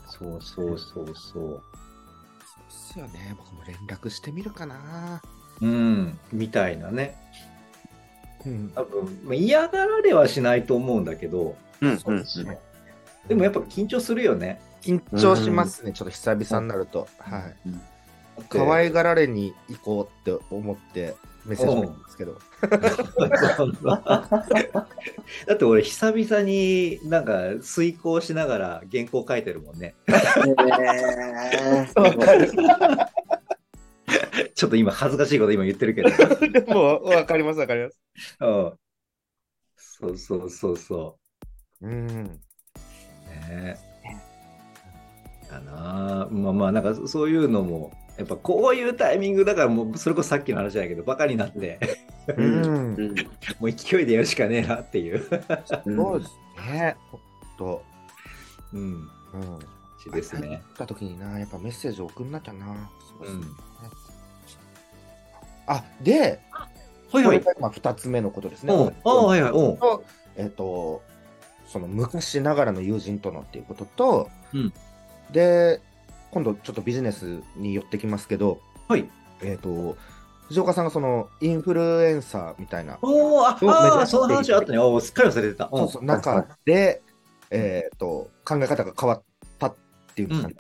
[0.08, 1.16] そうそうそうそう。
[1.16, 1.62] そうっ
[2.70, 3.36] すよね。
[3.38, 5.22] 僕も連絡してみるかな。
[5.62, 7.18] うん、みたいなね。
[8.46, 8.72] うん。
[8.76, 12.60] 多分、まあ、嫌がられはしないと思うんだけど、うんそうですね。
[13.28, 14.62] でもやっぱ緊張するよね。
[14.82, 17.08] 緊張しますね、ちょっと久々になると。
[17.18, 17.56] はい。
[18.50, 21.16] 可愛がられに行こうって思って
[21.46, 22.38] メッセージもんですけど。
[25.48, 29.96] だって俺久々になんか遂行しながら原稿書いてるもんね。
[34.56, 36.10] ちょっと今恥ずかしいこと今言ってるけど。
[36.50, 38.00] で も、わかります、わかります。
[38.40, 38.74] うん
[39.78, 41.18] そうそうそうそ
[41.82, 42.10] うん。
[42.10, 42.40] う。
[43.50, 43.78] ね
[45.50, 51.80] かなまあまあなんかそういうのもやっぱこういうタイミングだからもうそれこそさっきの話だけどバカになって
[52.28, 52.34] う。
[52.42, 53.16] うんん。
[53.60, 55.24] もう勢いでやるしかねえなっていう。
[55.86, 56.32] そうです
[56.72, 56.96] ね。
[57.12, 57.22] ほん
[57.58, 57.84] と。
[58.74, 58.82] うん。
[59.34, 60.12] うん。
[60.12, 60.48] ですね。
[60.48, 62.90] 入った時にな、やっぱメッセージ送んなきゃな。
[63.18, 63.66] そうですねうん
[65.68, 66.40] あ、で、
[67.10, 67.40] はいはい。
[67.40, 68.74] これが今2つ目のことですね。
[68.74, 68.88] うん。
[68.88, 69.54] ああ、はいはい。
[70.38, 71.02] えっ、と、
[71.68, 74.74] その昔ながらの友人とのっていうことと、うん
[75.32, 75.82] で、
[76.32, 79.10] 今度ちょっとビジネスに寄ってきますけど、はい。
[79.42, 79.98] えっ、と、
[80.48, 83.58] 藤岡さんがそのインフルエンサーみたいな、おお、あ
[84.02, 84.78] あその話あったね。
[84.78, 85.70] おーすっかり忘れてた。
[85.74, 87.02] そうそううん中で、
[87.50, 89.24] えっ、と、考え方が変わっ
[89.58, 89.76] たっ
[90.14, 90.56] ていうんで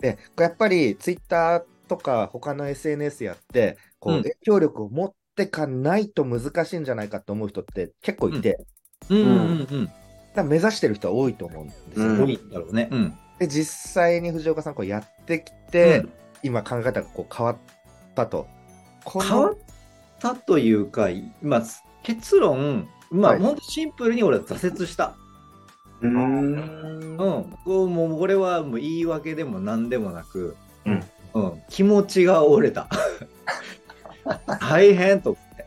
[0.00, 8.58] で、やっぱりツイッターとか他の SNS やって、こう、うん影響力を持ってかないと難しいんじゃないかと思う人って結構いて、
[9.10, 9.26] うんうん
[9.70, 9.90] うん
[10.36, 12.24] だから目指してる人は多いと思うんですよ、うんうん。
[12.24, 12.88] 多いんだろうね。
[12.92, 13.18] うん。
[13.38, 16.04] で、実際に藤岡さんこうやってきて、
[16.42, 17.56] 今考え方がこう変わっ
[18.14, 18.46] たと。
[19.10, 19.56] 変わっ
[20.20, 21.08] たというか、
[21.40, 21.62] まあ、
[22.02, 25.16] 結論、まあ、はいほんとシンプルに俺は挫折した。
[26.02, 26.10] うん。
[26.12, 26.16] う
[27.16, 27.18] ん。
[27.18, 32.88] もうこれはもう言い訳でも何でもなく、うんうん、気持ちが折れた。
[34.60, 35.66] 大変と思って。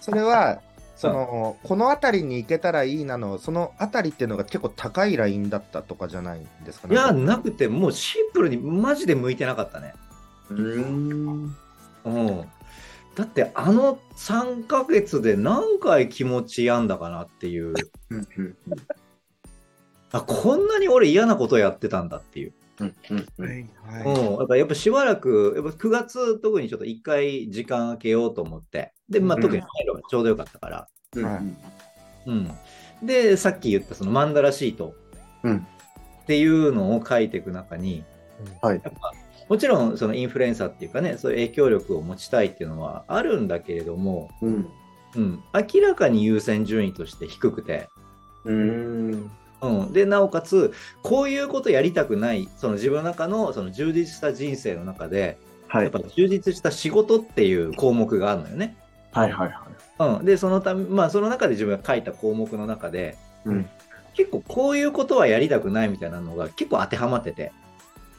[0.00, 0.60] それは、
[0.96, 6.94] その、この辺りに行けたらいいなの、その辺りっていうのが結構高いラインだったとかじゃないんですかね？
[6.94, 9.94] いや、なくて、もうシンプルにマジで向いてなかったね。
[10.48, 11.56] うん。
[12.04, 12.44] うん。
[13.14, 17.74] だって、あの3ヶ月で何回気持ち病んだかなっていう、
[18.10, 18.56] うん。
[20.12, 22.52] あ、こんなに俺嫌なことやってたんだっていう。
[22.80, 22.94] うん。
[23.10, 23.44] うん。
[23.44, 23.66] はい
[24.04, 24.38] はいうん。
[24.38, 30.88] だからやっぱしばらく、やっぱ9月特にちょっと1回時間空けようと思って、で、まあうん特に入るのがちょうどよかったから。
[31.16, 31.56] うん。
[32.26, 32.50] うん。
[33.02, 34.94] で、さっき言ったそのマンダラシート
[35.42, 35.66] うん
[36.22, 38.04] っていうのを書いていく中に、
[38.60, 38.80] はい。
[38.82, 39.12] やっぱ
[39.48, 44.68] もちろんそのインフルエンサーっていうかね、そういう影響力を持ちたいっていうのはあるんだけれども、うん。
[45.14, 47.88] うん、明らかに優先順位として低くて、
[48.44, 49.30] うん。
[49.62, 55.38] うん、でなおかつこういうことやりたくないその自分の中のその充実した人生の中で
[55.68, 55.92] はいやっ。
[55.92, 58.76] ぱ充実した仕事っていう項目があるのよね。
[59.12, 59.66] はいはいは
[60.14, 60.18] い。
[60.18, 63.68] うん、でそのためまあその中で自分が書いた項目の中で、うん
[64.14, 67.50] 結構こういうことはやりたくないみたいなのが結構当てはまってて。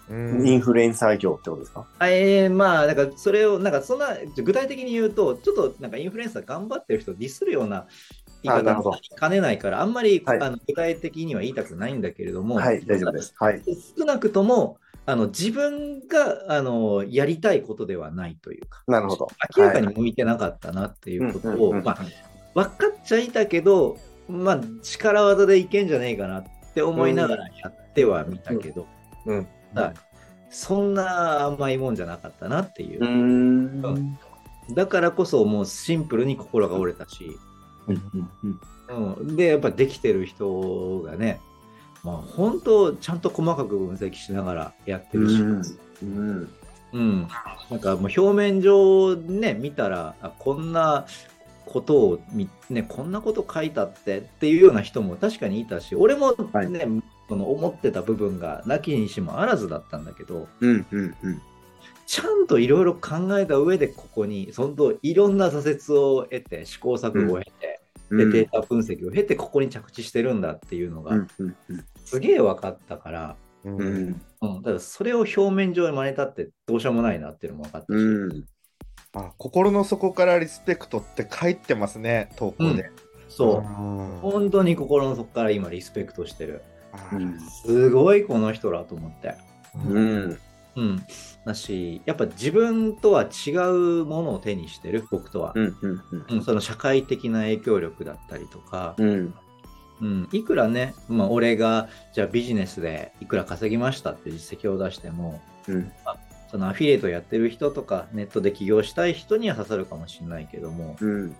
[0.10, 1.86] うんインフルエンサー業ってことですか？
[2.00, 7.86] あえー、まあ、なんかそれを、なんかそんな、具体的に言うと、ちょっとなんかインフルエンサー頑張ってる人をディスるような
[8.44, 13.34] 言い方あなるほども兼ねないから、あんまり、はいあの具体的には言いたくないんだけれども、はい、大丈夫です。
[13.38, 13.62] はい。
[13.98, 19.28] 少なくとも、あの自分があのやりたいことではないというか、なるほど。
[19.58, 21.98] 明らかに向いてなかったなっていうことを、うんうんうんまあ、
[22.54, 23.98] 分かっちゃいたけど、
[24.30, 28.88] まあ、力技でいけんじゃねえかなって思いながらやってはみたけど、
[29.26, 29.48] うん。
[29.76, 29.94] はい
[30.54, 33.04] そんな甘いもんじゃなかったなっていう。
[33.04, 34.18] ん。
[34.72, 37.26] だからこそもうシンプルに心が折れたし、
[37.88, 39.18] うん。
[39.18, 41.40] うん、でやっぱできてる人がね、
[42.04, 46.54] まあ、本当ちゃんと細かく分析しながらやってるし、うん。
[46.94, 47.28] うん、
[47.72, 51.08] なんかもう表面上ね見たらあこんな
[51.66, 56.68] ことをみ、ね、こんなこと書いたってっていうような人も確かにいたし俺もね、はい
[57.30, 60.86] その思ってた部分がなきにしもあらずだったんだけどうん。
[60.92, 61.16] うん。
[61.24, 61.42] うん。
[62.06, 67.73] ちゃんといろいろ考えた上でここに本当いろんな挫折を得て試行錯誤を経て、
[68.18, 71.26] でデータ分析を経てここに着地してるんだっていうのが。
[72.06, 74.22] すげえ分かったから、うんうん。
[74.42, 78.46] うん、ただそれを表面上に真似たってどうしようもないなっていうのも分かったし、うん。
[79.16, 82.92] あ心の底からリスペクトって書いてますね、投稿で。
[83.30, 86.62] そう、ん本当に心の底から今リスペクトしてる。
[87.66, 89.36] すごいこの人らと思って。
[89.88, 90.40] うん。
[90.76, 91.06] うん。
[91.46, 95.54] だし、やっぱ自分とは違うものを手にしてる、僕とは。
[95.56, 95.78] うん。
[95.82, 96.02] うん。
[96.30, 99.34] うん、その社会的な影響力だったりとか、うん。
[100.02, 105.92] うん、いくらね、まあ、俺がじゃあビジネスでいくら稼ぎましたって実績を出しても、うん。
[106.52, 111.36] そのアフィリエイトやってる人とか、ネットで起業したい人には刺さるかもしれないけども、うん。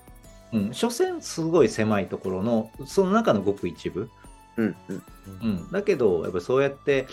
[0.54, 4.10] うん、所詮すごい狭いところの、その中のごく一部。
[4.58, 4.76] うん。
[5.42, 7.08] うん、だけど、やっぱそうやって、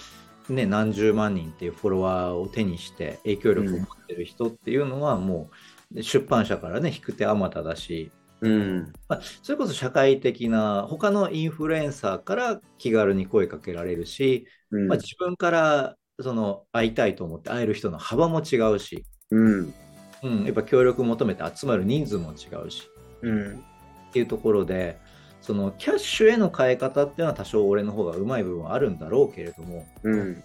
[0.53, 5.51] ね、何十万人っていうフォロワーを手にして影響力を持ってる人っていうのはも
[5.95, 8.93] う出版社からね引く手あまただし、うん。
[9.09, 14.89] まあ、それこそ社会的な他のインフルエンサーから気軽に声かけられるし、うん。
[14.89, 19.75] まあ、自分からその会いたいと思って会える人の幅も違うし、うん。
[20.23, 22.91] うん、やっぱ協力求めて集まる人数も違うし
[23.23, 23.65] うん。
[24.11, 24.99] っていうところで
[25.41, 30.43] そのキャッシュへの変え方っていうのは多少俺の方がうまい部分はあるんだろうけれどもうん。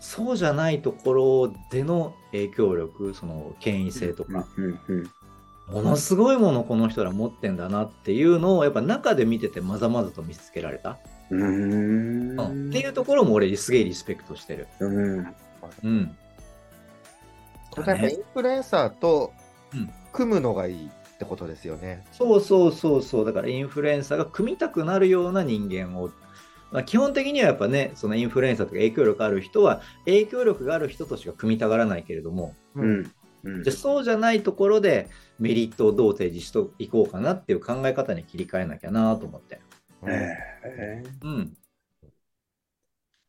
[0.00, 4.80] そうじゃないところでの影響力その権威性とか、うん。
[4.88, 5.10] うん。
[5.68, 10.98] ものすごいものこの人ら持ってんだなっていうのをやっぱ中で見ててまざまざと見つけられた、
[11.30, 12.38] うん。
[12.38, 14.66] うんっていうところも俺すげえリスペクトしてる。
[14.80, 15.34] うん。
[15.84, 16.16] うん。
[17.70, 19.32] これやっぱインフルエンサーと
[19.72, 20.90] うん組むのがいい
[21.22, 22.04] ってことですよね。
[22.10, 23.24] そうそうそうそう。
[23.24, 26.10] だからインフルエンサーが組みたくなるような人間を、
[26.72, 33.12] まあ、基本的にはやっぱね、そのインフルエンサーとか影響力ある人は、影響力がある人としか組みたがらないけれども、うん。
[33.44, 35.08] うんじゃあそうじゃないところで
[35.40, 39.60] メリットをどう提示していこうかなっていう考え方に切り替えなきゃなと思って。
[40.02, 41.56] うんええうん。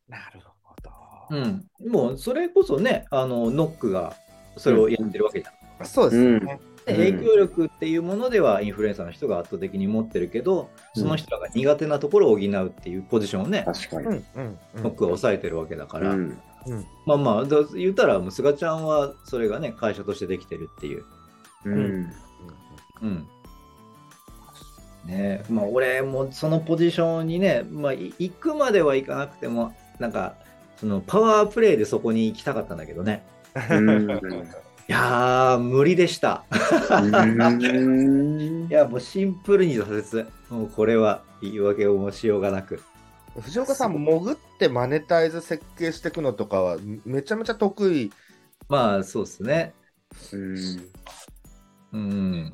[0.07, 0.91] なるほど。
[1.31, 1.65] うん。
[1.89, 4.15] もうそれこそね、あの、ノックが
[4.55, 5.85] それをやってるわけじゃん。
[5.87, 6.59] そうですね。
[6.85, 14.07] 影響力っていうものではインフルエンサーの人が圧倒的に持ってるけど、その人らが苦手なところを補うっていうポジションをね、確かに。
[14.07, 16.37] うんうんうんノックが抑えてるわけだから、うん。
[17.05, 21.03] まあまあ、だ言ったら、菅ちゃんはそれがね、会社としてできてるっていう。
[21.65, 22.11] うん。
[23.01, 23.27] うん。
[25.05, 30.35] ねまあ俺もそのポジションにね、まあい行くまではいかなくても、なんか、
[30.77, 33.25] そのパワープレイでそこに行きたかったんだけどね。
[34.87, 34.93] うん。
[34.93, 36.43] いやー、無理でした。
[36.89, 40.27] うん いや、もうシンプルに挫折。
[40.49, 42.81] もうこれは言い訳をもしようがなく。
[43.41, 48.11] 藤岡さん、潜ってマネタイズ設計していくのとかはめちゃめちゃ得意。
[48.69, 49.73] まあ、そうですね。
[50.31, 50.91] うん。
[51.93, 52.53] うん。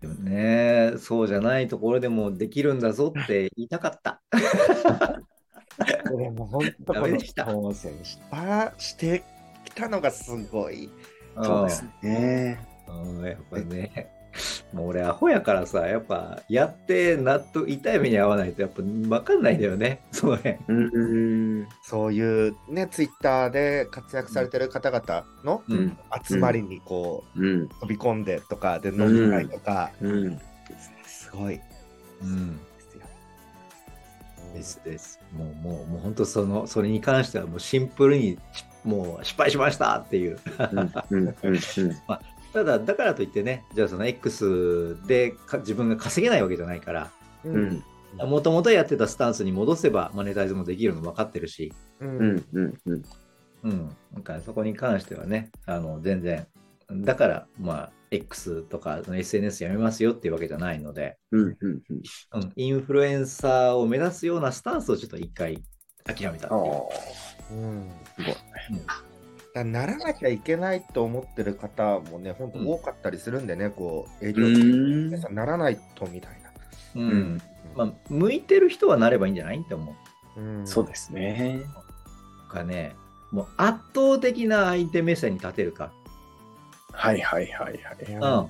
[0.00, 4.20] でもね、そうじゃないところでもできるんだぞって言いたかった。
[6.08, 7.32] これも本当ダメでし
[8.94, 9.33] てき
[9.74, 10.90] たのがすごい。
[11.42, 12.66] そうですね。
[12.88, 14.10] うん、やっぱね、
[14.72, 20.56] もう俺、アホやからさ、やっぱやって納得、痛い目に遭わないと、やっぱ分かんないんだよね、その辺。
[20.68, 21.68] うん。
[21.82, 27.68] そういうね、ツイッターで活躍されてる方々のうん、集まりにこう、うん。
[27.68, 30.38] 飛び込んでとかで飲み会とか、うん。
[31.06, 31.60] すごい
[32.22, 33.02] うん、ですよ。
[34.54, 35.20] ですです。
[35.32, 40.38] もう、もう、もう本当その、それに関しては、もうシンプルに、しもう失敗しましたっていう。
[42.52, 47.10] ただ、だからといってね、じゃあその X でか自分が稼げないわけじゃないから。
[48.22, 52.44] もともとやってたスタンスに戻せばマネタイズもできるの分かってるし、ううんん。
[52.52, 52.74] うん。
[52.86, 53.02] うん。
[53.64, 56.46] うん、なんかそこに関してはね、あの全然、
[56.90, 61.56] だから、まあ、X とかの SNS やめますよっていうわけじゃないので、うん。
[61.60, 61.82] うん。
[62.34, 65.64] うん、インフルエンサーを目指すようなスタンスをちょっと一回
[66.04, 67.33] 諦めたっていう。
[67.50, 68.34] うんすごい
[69.54, 77.00] だならなきゃいけないと思ってる方もね、本当多かったりするんでね、こう、営業うん皆さんならないとみたいな。
[77.02, 77.42] うんうん
[77.76, 79.58] まあ、向いてる人はなればいいんじゃない？
[79.58, 79.94] って思
[80.36, 80.40] う。
[80.40, 81.62] うんそうですね。
[82.48, 82.96] かね、
[83.30, 85.92] もう圧倒的な相手目線に立てるか。
[86.92, 88.48] はいはいはいはい。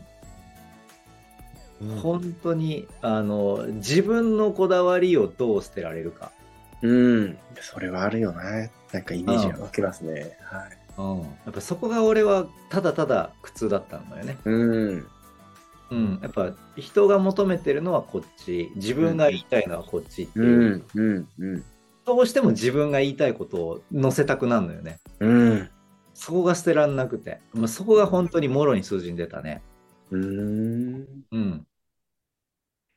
[1.81, 6.33] うん、うん本当にあの自分のこだわりをどう捨てられるか。
[6.85, 7.39] うん。
[7.61, 8.43] それはあるよな。
[8.93, 10.37] なんかイメージが湧きますね。
[10.43, 10.79] はい。
[10.97, 14.39] うん、やっぱそこが俺はただただ苦痛だったんだよね。
[14.45, 15.07] うん。
[15.91, 21.03] うん、やっぱ人が求めてるのはこっち、自分が言いたいのはこっちっていう、うん。
[21.03, 21.29] うん。
[21.39, 21.65] うん。
[22.05, 25.01] どうしても自分が言いたいことを載せたくなるのよね。
[25.21, 25.71] うん。
[26.13, 29.63] そこが捨てらんなくて、まあ、そこが本当にもろに数字に出たね。
[30.11, 31.07] うん。
[31.33, 31.67] うん。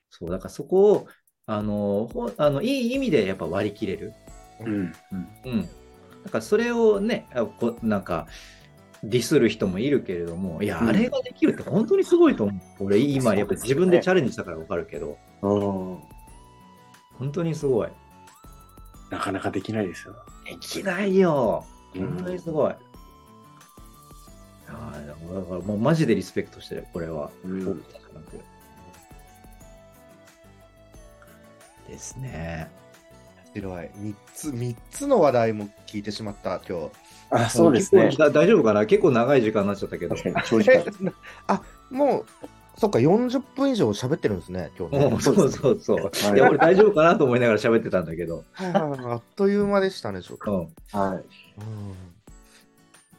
[0.10, 1.08] そう、だからそこを、
[1.48, 4.14] あの、ほあのいい意味でやっぱ割り切れる。
[4.60, 4.68] うん。
[4.68, 4.94] うん。
[5.46, 5.62] うん。
[6.26, 8.28] だからそれをね、あこなんか、
[9.04, 12.86] ディスる人もいるけれども、いや、うんあれができるって本当にすごいと思う。
[12.86, 16.00] 俺、今、やっぱ自分でチャレンジしたから分かるけど、うん。
[17.18, 17.90] 本当にすごい。
[19.10, 20.16] なかなかできないですよ。
[20.46, 21.66] できないよ。
[21.96, 22.72] うん本当にすごい。
[22.72, 22.78] あ
[24.68, 27.32] あ、だからもうマジでリスペクトしてる、これは。
[27.46, 28.57] うん僕じゃなく
[31.88, 32.70] ですね。
[33.56, 33.86] 面白い。
[33.88, 36.92] 3つ、三つの話題も聞いてしまった、今日。
[37.30, 38.86] あ、そうですね大丈夫かな？
[38.86, 40.16] 結構長い時間になっちゃったけど。
[40.16, 41.14] 確かに、 長時間。
[41.48, 42.26] あ、もう、
[42.78, 45.06] そっか、40分以上喋ってるんですね、今日ね。
[45.06, 45.98] うんそうそうそう。
[45.98, 48.44] はいいや、俺大丈夫かなと思いながら喋ってたんだけど。
[48.54, 50.70] はいはいはいあっという間でしたね、ちょっと。
[50.94, 51.00] うん。
[51.00, 51.24] はい。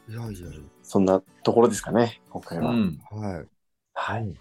[0.07, 0.13] うん。
[0.13, 2.71] いやいやいそんなところですかね、今回は。
[2.71, 2.99] うん。
[3.11, 3.17] や。
[3.17, 3.45] はい。
[3.93, 4.35] はい。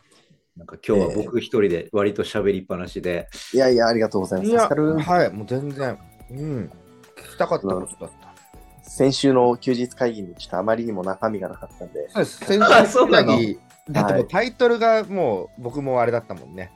[0.58, 3.28] なんか今日は僕一人で割と喋りっぱなしで。
[3.54, 4.50] いやいや、ありがとうございます。
[4.50, 5.96] いや、はい、もう全然。
[6.30, 6.70] うん。
[7.16, 8.28] 聞きたかったことだった？
[8.82, 12.44] 先週の休日会議にちょっとあまりにも中身がなかったんで、そうです。
[12.44, 13.38] 先あ週そうなの？
[13.90, 16.72] だってもうタイトルがもう僕もあれだったもんね。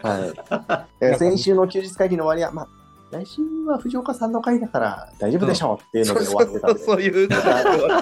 [0.00, 1.18] はい。
[1.18, 2.68] 先週の休日会議の終わりは、まあ、
[3.14, 7.28] 来週は藤岡さんの回だから大丈夫でしょうっていうので終わってたんで、そういう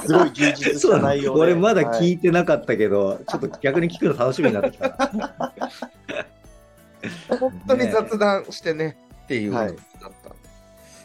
[0.06, 1.28] すごい充実した内容で。
[1.28, 5.52] の俺まだ聞いいてなかったけど、ちょっと逆に聞くの楽しみになってきた。
[7.38, 9.76] 本当に雑談してねっていうはいだっ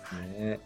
[0.09, 0.15] た。
[0.39, 0.59] ね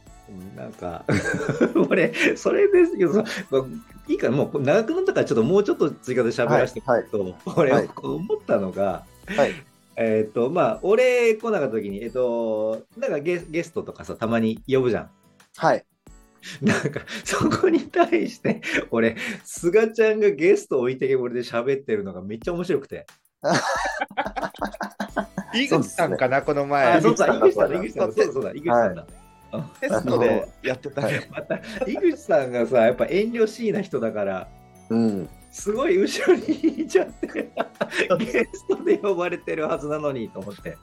[0.56, 1.04] なんか、
[1.90, 3.64] 俺、それですけどさ、まあ
[4.08, 7.02] いいかな、もう長くなったから、ちょっともうちょっと追加で喋らせてくはい。
[7.02, 9.54] ると、俺、はい思ったのが、はい。
[9.96, 15.10] えっ、と、まあ、俺来なかった時に、えっ、と、なんかゲゲストとかさ、たまに呼ぶじゃん。
[15.58, 15.86] はい。
[16.62, 23.06] なんか、そこに対して、俺、菅ちゃんがゲスト置いてけぼりで喋ってるのがめっちゃ面白くて。
[25.54, 27.02] 井口さんかな、このあ、前。
[27.02, 29.08] そうだ、井口さんだ、そう井口さんだ、そうそうだ、井口さんだ。
[29.82, 31.30] テストでやってたね。
[31.32, 34.48] また、井口さんがさ、やっぱ遠慮しいな人だから、
[34.90, 35.30] うん。
[35.52, 37.52] すごい後ろにいちゃって、
[38.18, 40.78] ゲストで呼ばれてるはずなのにと思って。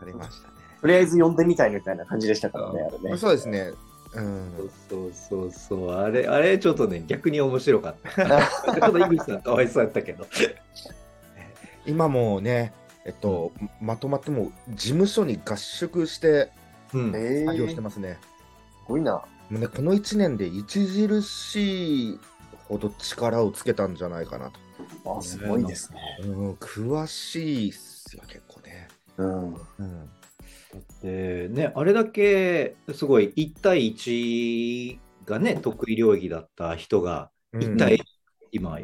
[0.00, 0.54] ありましたね。
[0.80, 3.16] とりあえず呼んでみたいみたいな感じでしたからね、あれね。
[3.16, 3.72] そうですね。
[4.14, 4.70] うん。
[4.90, 8.10] そうそうそう、あれ、あれちょっとね、逆に面白かった。
[8.74, 10.26] ちょっと井口さんかわいそうやったけど。
[11.86, 16.50] 今もうね、えっと、まとまってもう事務所に合宿して
[16.94, 17.12] うん。
[17.14, 18.18] えー、作業してすますね。
[18.86, 19.12] ごいな。
[19.12, 22.20] もうね、この1年で著しい
[22.68, 24.60] ほど力をつけたんじゃないかなと。
[25.04, 26.00] あ、すごいですね。
[26.20, 28.88] うん、詳しいっすよ、結構ね。
[29.16, 29.54] うん。
[29.54, 30.10] うん。
[31.02, 38.04] でね、あれだけすごい1対1がね、得意領域だった人が、1対1、
[38.52, 38.78] 今、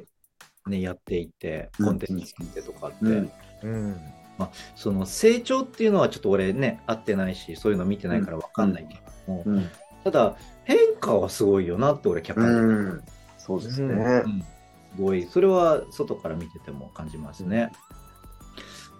[0.67, 3.97] ね、やっていて、うんコンテンツ作ってとかって、うんうん。
[4.77, 8.95] その成長っていうのはちょっと俺ね、合ってないし、そういうの見てないから分かんないけ
[9.27, 9.71] ども、うん。
[10.05, 13.03] ただ、変化はすごいよなって俺、客観的にうん。
[13.39, 13.95] そうですね。
[13.95, 14.58] うんす
[15.01, 17.73] ごい、それは外から見てても感じますね。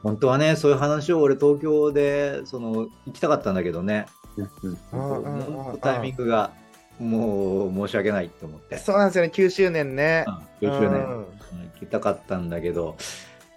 [0.03, 4.07] 本当はね、そういう話を俺、東京でその行きたかったんだけどね、
[5.83, 6.53] タイミングが
[6.99, 10.25] もう申し訳ないって思って、そうなんですよね、9周年ね。
[10.61, 11.27] 9周年
[11.75, 12.97] 行きたかったんだけど、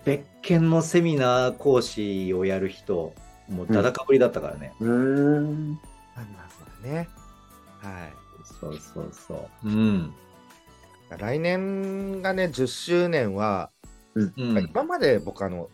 [0.06, 3.14] 別件のセミナー講師をやる人、
[3.50, 4.74] もうだだかぶりだったからね。
[4.80, 4.90] うん。
[4.90, 5.70] うん。
[6.16, 6.50] まあま
[6.84, 7.08] あね。
[7.82, 8.14] はい。
[8.60, 9.70] そうそうそう。
[9.70, 10.14] うん。
[11.18, 13.70] 来年がね、10周年は、
[14.16, 15.70] うん今まで僕あの、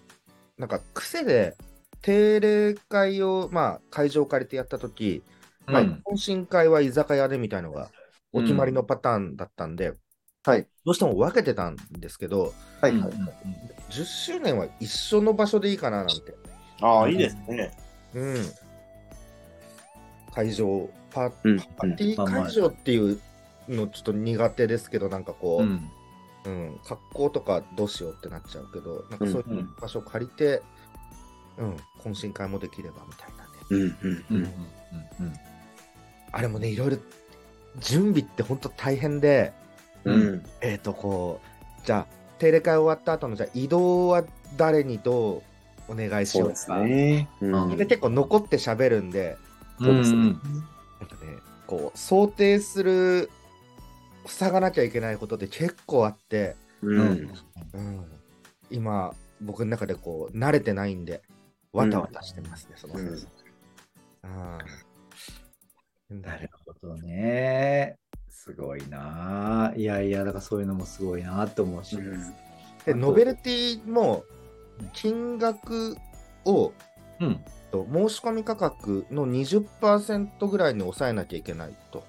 [0.57, 1.55] なんか癖で
[2.01, 5.23] 定例会を、まあ、会場を借りてやったとき、
[5.65, 7.89] まあ、うん懇親会は居酒屋でみたいのが
[8.33, 9.93] お決まりのパターンだったんで、
[10.43, 10.67] はい。
[10.85, 12.91] どうしても分けてたんですけど、はい。
[12.91, 13.13] うんはい。
[13.89, 16.35] 10周年は一緒の場所でいいかななんて。
[16.81, 17.71] ああ、いいですね。
[18.13, 18.45] うん。
[20.33, 21.59] 会場、パうん。
[21.59, 23.19] パーティー会場っていう
[23.69, 25.73] のちょっと苦手ですけど、なんかこう、ううん
[26.49, 30.61] ん格好とかどうしようってなっちゃうけど、なんかそういう場所借りて、
[31.57, 33.49] うん、懇親会もできればみたいなね。
[33.69, 33.81] うん。
[33.81, 34.25] うん。
[34.31, 34.45] うん
[35.19, 35.33] うんうん
[36.31, 36.97] あれもね、いろいろ
[37.79, 39.53] 準備って本当大変で、
[40.03, 40.45] うん。
[40.61, 41.41] えっ、と、こ
[41.81, 44.23] う、じゃあ、定例会終わった後の、じゃあ移動は
[44.55, 45.41] 誰にど
[45.87, 46.85] うお願いしそうですようか。
[46.85, 47.29] ね。
[47.41, 49.37] ううんんで、結構残って喋るんで、
[49.79, 50.17] そうですね。
[50.19, 50.37] なんか
[51.25, 53.29] ね、こう、想定する、
[54.27, 57.31] 塞がなきゃいけないことって結構あって、うん。
[57.73, 58.05] うん、
[58.69, 61.21] 今、僕の中でこう、慣れてないんで、
[61.73, 63.27] わたわたしてますね、そのうん先
[64.23, 64.27] 生。
[64.27, 66.13] ああ。
[66.13, 67.97] なるほどね。
[68.29, 69.73] すごいな。
[69.75, 71.97] いやいや、だからそういうのもすごいなって思うし。
[72.85, 74.23] で、ノベルティも、
[74.93, 75.97] 金額
[76.45, 76.71] を
[77.19, 77.43] うん。
[77.71, 82.05] と申し込み価格の20%ぐらいに抑えなきゃいけないと。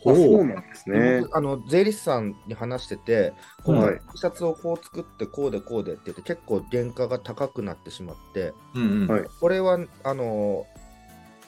[0.00, 1.20] あそうなんですね。
[1.22, 3.32] 僕あの税理士さんに話してて、
[3.64, 9.08] このはい T シャツをこう作って、こうでこうでって言って、結構原価が高くなってしまって、うんうん。
[9.08, 10.66] はいこれはあの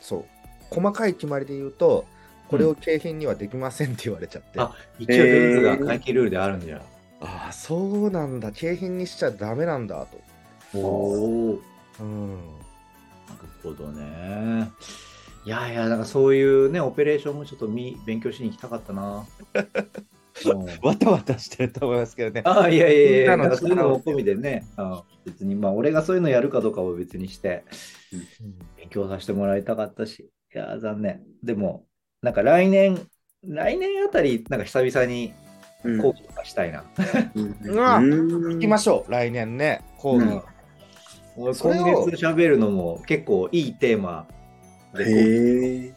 [0.00, 0.24] そう
[0.70, 2.04] 細かい決まりで言うと、
[2.48, 6.82] これを景品にはできませんって言われちゃって、あ、一応ルールが会計ルールであるんじゃ。
[7.20, 10.06] ああ、そうなんだ、景品にしちゃダメなんだ
[10.72, 10.78] と。
[10.78, 11.60] おお。
[12.00, 14.70] うん、なるほどね。
[15.48, 19.24] いやいや、なんかそういうね、オペレーションもちょっとみ勉強しに行きたかったな。
[19.54, 22.42] う んわたわたしてると思いますけどね。
[22.44, 27.64] ああ、いやいやいや、なんかそういうのも込みでね、あ別に、まあ、俺がそういうのやるかどうかは別にして、
[28.76, 31.22] 勉強させてもらいたかったし、いやー、残念。
[31.42, 31.86] でも、
[32.20, 33.00] なんか来年、
[33.42, 35.32] 来年あたり、なんか久々に
[35.82, 36.84] うん講義とかしたいな。
[37.34, 37.40] う
[38.52, 40.26] 行きましょう、来年ね、講義。
[40.26, 40.42] うん
[41.38, 44.26] 今を月喋るのも結構いいテーマ
[44.94, 45.94] でへえ。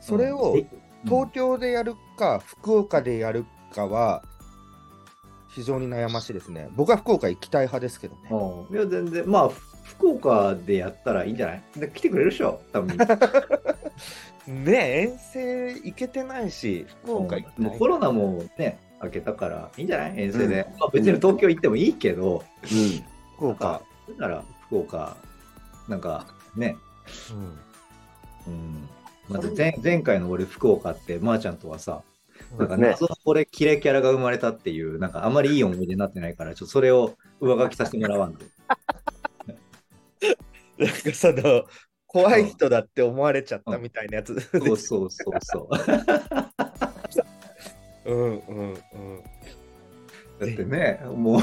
[0.00, 0.66] それをうん。
[1.04, 4.22] 東京でやるか、福岡でやるかは、
[5.48, 6.68] 非常に悩ましいですね。
[6.76, 8.20] 僕は福岡行きたい派ですけどね。
[8.30, 11.62] うんいや、全然、まあ、ふ福岡でやったらいいんじゃない？
[11.76, 12.96] で来てくれるでしょ、多分。
[14.46, 17.64] ねえ遠征行けてないし、福岡行きたい。
[17.66, 20.14] もうコロナもね、明けたからいいんじゃない？
[20.22, 20.66] 遠征で。
[20.78, 22.42] まあ、別に東京行ってもいいけど、
[23.36, 23.82] 福岡。
[24.10, 25.16] だから福岡、
[25.88, 26.26] なんか
[26.56, 26.76] ね、
[27.32, 27.58] うん
[28.46, 28.88] うん。
[29.28, 32.02] まず前前回の俺、福岡って、まー、ちゃんとはさ、
[32.58, 38.44] なんかね謎の俺、キレキャラが生まれたっていう、なんかあまりいい思い出になってないから、ちょっとそれを上書きさせてもらわんと。
[40.78, 41.64] なんかその、
[42.06, 44.38] 怖い人だって思われちゃったみたいなやつ。
[44.40, 45.68] そうそうそうそ
[48.04, 48.12] う。
[48.12, 48.76] うんうんうん。
[50.38, 51.38] だってね、も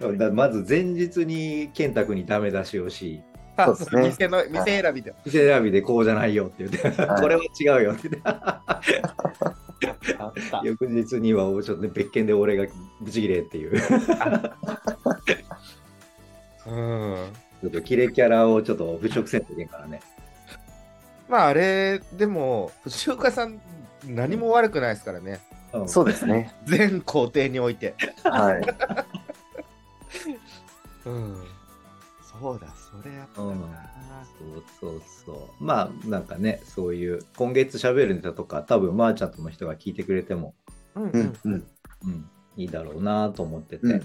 [0.00, 3.22] う、だまず前日に健太君にダメ出しをし、
[3.66, 5.14] そうですね店の店選びで。
[5.24, 8.22] 店選びでこうじゃないよって言って、はいこれは違うよって言っ
[10.62, 12.66] て、翌日にはちょっとね、別件で俺が
[13.00, 13.72] ブチギレっていう、
[16.66, 17.16] うん。
[17.60, 20.00] ちょっとキレキャラをちょっと払拭せんといけんからね。
[21.28, 23.60] まああれ、でも、藤岡さん、
[24.06, 25.40] 何も悪くないですからね。
[25.72, 26.54] うんそうですね。
[26.64, 27.94] 全工程において。
[28.24, 28.62] はい。
[31.04, 31.44] うん。
[32.40, 33.66] そうだ、それやったうんな。
[34.80, 35.64] そうそうそう。
[35.64, 40.54] まあ、なんかね、そういう、今月喋るネタとか、多分、まーちゃんとの人が聞いてくれても、
[40.94, 41.52] うんうんうん。
[41.52, 44.02] うん、いいだろうなと思ってて、うんうん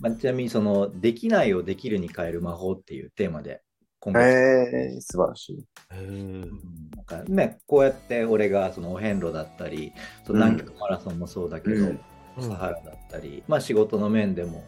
[0.00, 3.62] まあ、ちなみに、その、できないをできるに変える魔法っていうテーマで、
[4.00, 5.64] 今月、へえ、素晴らしい。
[5.90, 9.92] なんかね、こうやって俺がそのお遍路だったり、
[10.24, 12.00] その南極マラソンもそうだけど、うん
[12.40, 14.64] サハラだったり、まあ仕事の面でも、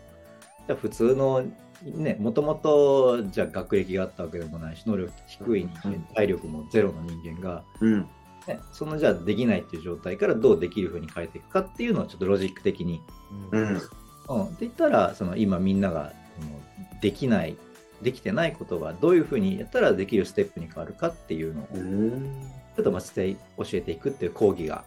[0.66, 1.44] じゃあ普通の、
[1.82, 8.08] ね、もともとじゃあ学歴があったわけでもないし、能力低い人間、うん体力もゼロの人間が、うん。
[8.46, 13.02] ね、そのじゃあできないっていう状態からどうできるふうに変えていくかっていうのをちょっとロジック的に。
[13.50, 13.80] うん。
[14.28, 17.56] うん、って言ったら、その今みんながそのできない、
[18.02, 22.42] できてないことがどういうふうにやったらできるステップに変わるかっていうのをうん。
[22.76, 24.84] ちょっとまあ教えていくっていう講義が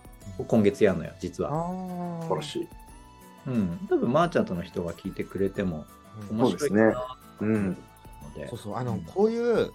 [0.48, 1.52] 今月やるのよ、実は。
[1.52, 2.22] ああ。
[2.24, 2.68] 素晴らしい。
[3.48, 3.88] うん。
[3.90, 7.00] 多分、まーちゃんとの人が聞いてくれてもうん面白いかなと
[7.42, 7.78] うん。
[8.50, 8.58] そう。
[8.58, 9.72] そう、あの、うんこういう、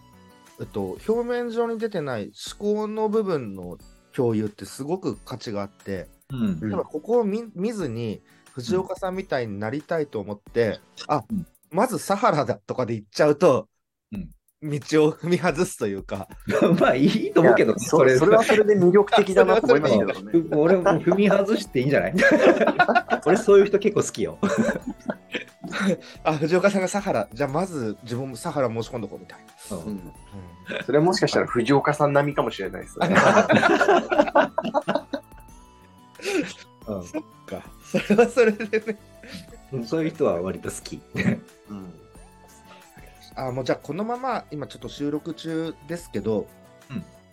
[0.61, 3.79] えっと、表面上に出てない思考の部分の
[4.13, 6.41] 共有ってすごく価値があって、うん。
[6.41, 8.21] うん例えばここを見見ずに、
[8.53, 13.69] 藤岡さんみたいになりたいと思って、あうんまずサハラだとかで言っちゃうと、
[14.13, 14.31] うん
[14.61, 16.29] 道を踏み外すというか、
[16.81, 20.33] まあ、いいと思うけどね、それそれはそれで魅力的だなと思いましたけどね。
[20.33, 22.15] ふ 俺も踏み外していいんじゃない？
[23.25, 24.37] 俺そういう人結構好きよ。
[26.25, 29.39] あ、藤岡さんがサハラ、じゃあまず自分もサハラ申し込んどこうみたい
[29.71, 29.77] な。
[29.77, 30.13] うんうん
[30.85, 33.09] それはもしかしたら藤岡さん並みかもしれないですね。
[36.87, 38.99] そっか、それはそれでね。
[39.73, 41.01] うんそういう人は割と好き。
[41.71, 41.95] うん
[43.35, 46.49] あもうじゃあこのまま今ちょっと収録中ですけど、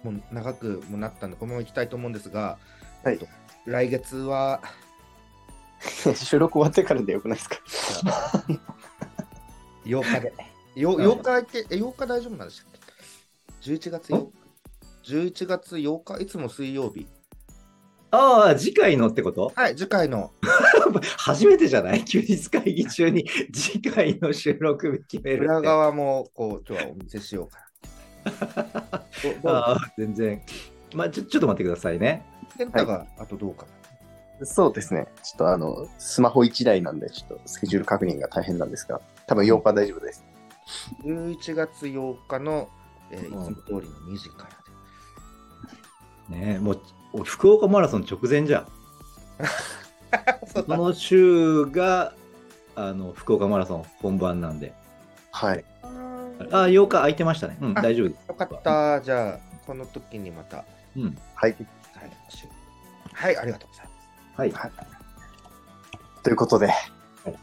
[0.04, 2.58] もう長くもなったんでこのまま行きたいと思うんですが、
[3.04, 3.28] はいえっと
[3.66, 4.62] 来月は
[6.16, 7.58] 収録終わってからでよくないですか
[9.86, 10.34] ？8日で。
[10.76, 12.72] ようん8日って、え8日大丈夫なんでしたっ
[13.64, 15.14] け ?11 月8日。
[15.14, 17.08] 11月8日、いつも水曜日。
[18.12, 19.52] ああ、次回のってこと？
[19.56, 20.32] はい、次回の。
[21.18, 22.04] 初めてじゃない？
[22.06, 25.46] 休日会議中に次回の収録日決めるって。
[25.46, 29.06] 裏側もこう今日はお見せしようかな。
[29.24, 29.52] どどう？
[29.54, 30.42] ああ、全然。
[30.94, 32.26] まあ、ちょちょっと待ってくださいね。
[32.58, 33.66] 健太があとどうか
[34.44, 35.08] そうですね。
[35.24, 40.26] ちょっとあの、スマホ1台なんで、ちょっとスケジュール確認が大変なんですが、多分8日大丈夫です。
[41.04, 42.70] 11月8日の、
[43.12, 44.50] えーいつうんも通りの2時か
[46.30, 48.66] らねもう福岡マラソン直前じゃん。
[50.56, 50.64] で。
[50.64, 52.14] その週が
[52.76, 54.74] あの福岡マラソン本番なんで。
[55.32, 55.64] はい。
[56.52, 57.58] あ、8日空いてましたね。
[57.62, 58.28] うん、あ大丈夫です。
[58.28, 59.02] よかった。
[59.02, 60.66] じゃあ、この時にまた
[60.96, 61.18] うん。
[61.36, 61.56] はい。
[63.14, 63.95] はい、ありがとうございます。
[64.36, 64.52] はい。
[64.52, 64.72] はい
[66.24, 66.74] ということで、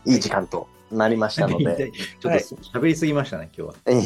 [0.05, 2.39] いい時間となりましたので、ちょっと
[2.79, 3.75] 喋りすぎましたね、今日は。
[3.87, 4.03] えー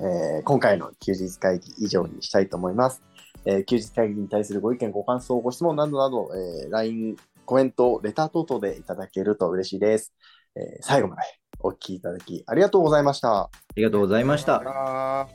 [0.00, 3.02] えー今回の休日会議以上にしたいと思います。
[3.44, 10.12] えー休日会議に対するご意見、ご感想、ご質問などなど、えー LINE、コメント、レター等々でいただけると嬉しいです。
[10.56, 11.22] えー最後まで
[11.60, 13.42] お聞きいただきありがとうございました。
[13.42, 15.26] ありがとうございました。